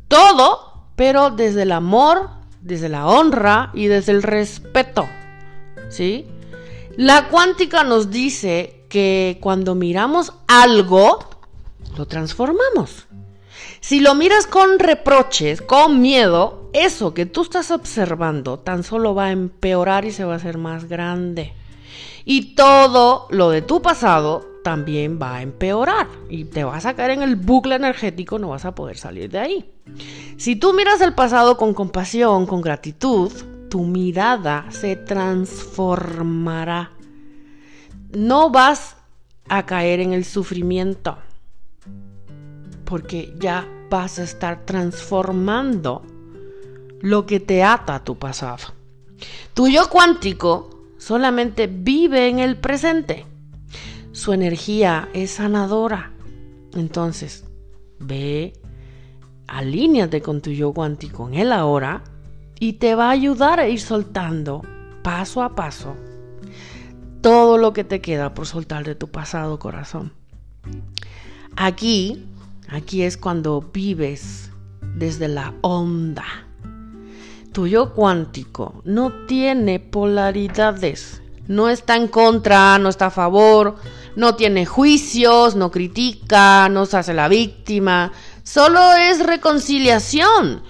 todo, 0.08 0.86
pero 0.96 1.30
desde 1.30 1.62
el 1.62 1.72
amor, 1.72 2.30
desde 2.60 2.88
la 2.88 3.06
honra 3.06 3.70
y 3.74 3.86
desde 3.86 4.12
el 4.12 4.22
respeto. 4.22 5.06
¿Sí? 5.88 6.26
La 6.96 7.28
cuántica 7.28 7.84
nos 7.84 8.10
dice 8.10 8.84
que 8.88 9.38
cuando 9.40 9.74
miramos 9.74 10.32
algo, 10.46 11.18
lo 11.96 12.06
transformamos. 12.06 13.06
Si 13.82 13.98
lo 13.98 14.14
miras 14.14 14.46
con 14.46 14.78
reproches, 14.78 15.60
con 15.60 16.00
miedo, 16.00 16.70
eso 16.72 17.14
que 17.14 17.26
tú 17.26 17.42
estás 17.42 17.72
observando 17.72 18.60
tan 18.60 18.84
solo 18.84 19.12
va 19.12 19.26
a 19.26 19.32
empeorar 19.32 20.04
y 20.04 20.12
se 20.12 20.24
va 20.24 20.34
a 20.34 20.36
hacer 20.36 20.56
más 20.56 20.84
grande. 20.84 21.52
Y 22.24 22.54
todo 22.54 23.26
lo 23.30 23.50
de 23.50 23.60
tu 23.60 23.82
pasado 23.82 24.46
también 24.62 25.18
va 25.20 25.34
a 25.34 25.42
empeorar 25.42 26.06
y 26.30 26.44
te 26.44 26.62
vas 26.62 26.86
a 26.86 26.94
caer 26.94 27.10
en 27.10 27.22
el 27.22 27.34
bucle 27.34 27.74
energético, 27.74 28.38
no 28.38 28.50
vas 28.50 28.64
a 28.64 28.76
poder 28.76 28.96
salir 28.96 29.28
de 29.30 29.40
ahí. 29.40 29.72
Si 30.36 30.54
tú 30.54 30.72
miras 30.74 31.00
el 31.00 31.14
pasado 31.14 31.56
con 31.56 31.74
compasión, 31.74 32.46
con 32.46 32.60
gratitud, 32.62 33.32
tu 33.68 33.82
mirada 33.82 34.64
se 34.70 34.94
transformará. 34.94 36.92
No 38.12 38.48
vas 38.50 38.94
a 39.48 39.66
caer 39.66 39.98
en 39.98 40.12
el 40.12 40.24
sufrimiento 40.24 41.18
porque 42.92 43.34
ya 43.40 43.66
vas 43.88 44.18
a 44.18 44.22
estar 44.22 44.66
transformando 44.66 46.02
lo 47.00 47.24
que 47.24 47.40
te 47.40 47.62
ata 47.62 47.94
a 47.94 48.04
tu 48.04 48.18
pasado. 48.18 48.74
Tu 49.54 49.68
yo 49.68 49.88
cuántico 49.88 50.68
solamente 50.98 51.68
vive 51.68 52.28
en 52.28 52.38
el 52.38 52.58
presente. 52.58 53.24
Su 54.12 54.34
energía 54.34 55.08
es 55.14 55.30
sanadora. 55.30 56.12
Entonces, 56.74 57.46
ve, 57.98 58.52
alíñate 59.46 60.20
con 60.20 60.42
tu 60.42 60.50
yo 60.50 60.74
cuántico 60.74 61.28
en 61.28 61.36
el 61.36 61.50
ahora 61.50 62.04
y 62.60 62.74
te 62.74 62.94
va 62.94 63.06
a 63.06 63.12
ayudar 63.12 63.58
a 63.58 63.70
ir 63.70 63.80
soltando 63.80 64.60
paso 65.02 65.42
a 65.42 65.54
paso 65.54 65.96
todo 67.22 67.56
lo 67.56 67.72
que 67.72 67.84
te 67.84 68.02
queda 68.02 68.34
por 68.34 68.46
soltar 68.46 68.84
de 68.84 68.94
tu 68.94 69.08
pasado 69.08 69.58
corazón. 69.58 70.12
Aquí 71.56 72.26
Aquí 72.72 73.02
es 73.02 73.18
cuando 73.18 73.60
vives 73.60 74.50
desde 74.96 75.28
la 75.28 75.52
onda. 75.60 76.24
Tu 77.52 77.66
yo 77.66 77.92
cuántico 77.92 78.80
no 78.86 79.26
tiene 79.26 79.78
polaridades. 79.78 81.20
No 81.48 81.68
está 81.68 81.96
en 81.96 82.08
contra, 82.08 82.78
no 82.78 82.88
está 82.88 83.06
a 83.06 83.10
favor, 83.10 83.76
no 84.16 84.36
tiene 84.36 84.64
juicios, 84.64 85.54
no 85.54 85.70
critica, 85.70 86.70
no 86.70 86.86
se 86.86 86.96
hace 86.96 87.12
la 87.12 87.28
víctima. 87.28 88.10
Solo 88.42 88.94
es 88.94 89.24
reconciliación. 89.24 90.62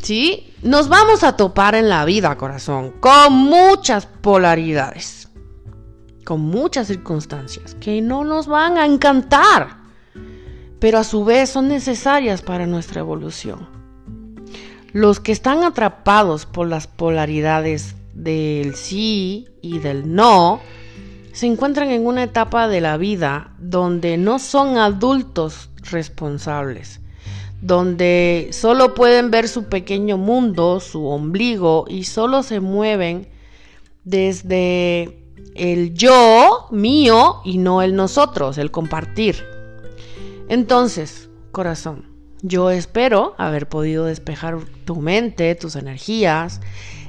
¿Sí? 0.00 0.54
Nos 0.62 0.88
vamos 0.88 1.22
a 1.22 1.36
topar 1.36 1.74
en 1.74 1.90
la 1.90 2.06
vida, 2.06 2.38
corazón, 2.38 2.92
con 2.92 3.34
muchas 3.34 4.06
polaridades, 4.06 5.28
con 6.24 6.40
muchas 6.40 6.86
circunstancias 6.86 7.74
que 7.74 8.00
no 8.00 8.24
nos 8.24 8.46
van 8.46 8.78
a 8.78 8.86
encantar 8.86 9.85
pero 10.86 10.98
a 10.98 11.02
su 11.02 11.24
vez 11.24 11.50
son 11.50 11.66
necesarias 11.66 12.42
para 12.42 12.64
nuestra 12.64 13.00
evolución. 13.00 13.68
Los 14.92 15.18
que 15.18 15.32
están 15.32 15.64
atrapados 15.64 16.46
por 16.46 16.68
las 16.68 16.86
polaridades 16.86 17.96
del 18.14 18.76
sí 18.76 19.48
y 19.62 19.80
del 19.80 20.14
no, 20.14 20.60
se 21.32 21.46
encuentran 21.46 21.90
en 21.90 22.06
una 22.06 22.22
etapa 22.22 22.68
de 22.68 22.80
la 22.80 22.98
vida 22.98 23.52
donde 23.58 24.16
no 24.16 24.38
son 24.38 24.78
adultos 24.78 25.70
responsables, 25.90 27.00
donde 27.60 28.50
solo 28.52 28.94
pueden 28.94 29.32
ver 29.32 29.48
su 29.48 29.64
pequeño 29.64 30.18
mundo, 30.18 30.78
su 30.78 31.04
ombligo, 31.04 31.86
y 31.88 32.04
solo 32.04 32.44
se 32.44 32.60
mueven 32.60 33.26
desde 34.04 35.18
el 35.56 35.94
yo 35.94 36.68
mío 36.70 37.40
y 37.44 37.58
no 37.58 37.82
el 37.82 37.96
nosotros, 37.96 38.56
el 38.56 38.70
compartir. 38.70 39.55
Entonces, 40.48 41.28
corazón, 41.52 42.06
yo 42.42 42.70
espero 42.70 43.34
haber 43.38 43.68
podido 43.68 44.04
despejar 44.04 44.58
tu 44.84 44.96
mente, 44.96 45.54
tus 45.54 45.76
energías. 45.76 46.60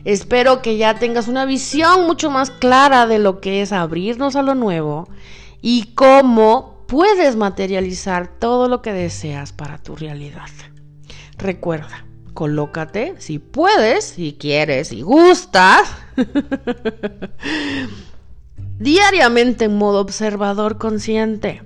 Espero 0.06 0.62
que 0.62 0.78
ya 0.78 1.00
tengas 1.00 1.28
una 1.28 1.46
visión 1.46 2.08
mucho 2.08 2.30
más 2.30 2.50
clara 2.50 3.08
de 3.08 3.20
lo 3.20 3.42
que 3.42 3.62
es 3.62 3.72
abrirnos 3.72 4.36
a 4.36 4.42
lo 4.42 4.56
nuevo 4.56 5.08
y 5.62 5.94
cómo 5.94 6.86
puedes 6.88 7.36
materializar 7.36 8.28
todo 8.40 8.68
lo 8.68 8.82
que 8.82 8.94
deseas 8.94 9.52
para 9.52 9.78
tu 9.78 9.96
realidad. 9.96 10.50
Recuerda, 11.38 12.06
colócate 12.34 13.16
si 13.20 13.40
puedes, 13.40 14.06
si 14.06 14.38
quieres, 14.40 14.88
si 14.88 15.02
gustas. 15.02 15.88
diariamente 18.80 19.66
en 19.66 19.78
modo 19.78 20.00
observador 20.02 20.78
consciente. 20.78 21.62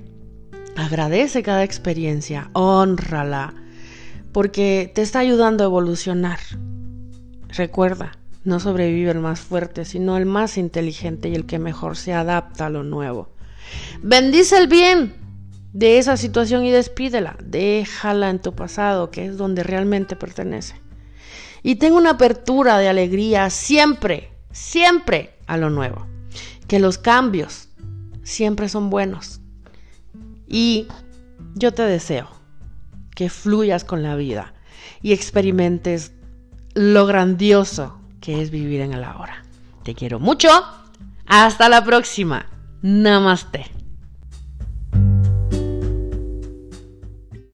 Agradece 0.75 1.43
cada 1.43 1.63
experiencia, 1.63 2.49
honrala, 2.53 3.53
porque 4.31 4.91
te 4.93 5.01
está 5.01 5.19
ayudando 5.19 5.63
a 5.63 5.67
evolucionar. 5.67 6.39
Recuerda, 7.49 8.13
no 8.43 8.59
sobrevive 8.59 9.11
el 9.11 9.19
más 9.19 9.41
fuerte, 9.41 9.85
sino 9.85 10.17
el 10.17 10.25
más 10.25 10.57
inteligente 10.57 11.29
y 11.29 11.35
el 11.35 11.45
que 11.45 11.59
mejor 11.59 11.97
se 11.97 12.13
adapta 12.13 12.67
a 12.67 12.69
lo 12.69 12.83
nuevo. 12.83 13.29
Bendice 14.01 14.57
el 14.57 14.67
bien 14.67 15.13
de 15.73 15.97
esa 15.97 16.17
situación 16.17 16.65
y 16.65 16.71
despídela. 16.71 17.35
Déjala 17.43 18.29
en 18.29 18.39
tu 18.39 18.53
pasado, 18.53 19.11
que 19.11 19.25
es 19.25 19.37
donde 19.37 19.63
realmente 19.63 20.15
pertenece. 20.15 20.75
Y 21.63 21.75
ten 21.75 21.93
una 21.93 22.11
apertura 22.11 22.77
de 22.79 22.87
alegría 22.87 23.49
siempre, 23.49 24.31
siempre 24.51 25.35
a 25.45 25.57
lo 25.57 25.69
nuevo. 25.69 26.07
Que 26.67 26.79
los 26.79 26.97
cambios 26.97 27.67
siempre 28.23 28.69
son 28.69 28.89
buenos. 28.89 29.40
Y 30.51 30.87
yo 31.55 31.73
te 31.73 31.83
deseo 31.83 32.27
que 33.15 33.29
fluyas 33.29 33.85
con 33.85 34.03
la 34.03 34.15
vida 34.17 34.53
y 35.01 35.13
experimentes 35.13 36.11
lo 36.73 37.05
grandioso 37.05 38.01
que 38.19 38.41
es 38.41 38.51
vivir 38.51 38.81
en 38.81 38.91
el 38.91 39.05
ahora. 39.05 39.45
Te 39.83 39.95
quiero 39.95 40.19
mucho. 40.19 40.49
Hasta 41.25 41.69
la 41.69 41.85
próxima. 41.85 42.47
Namaste. 42.81 43.80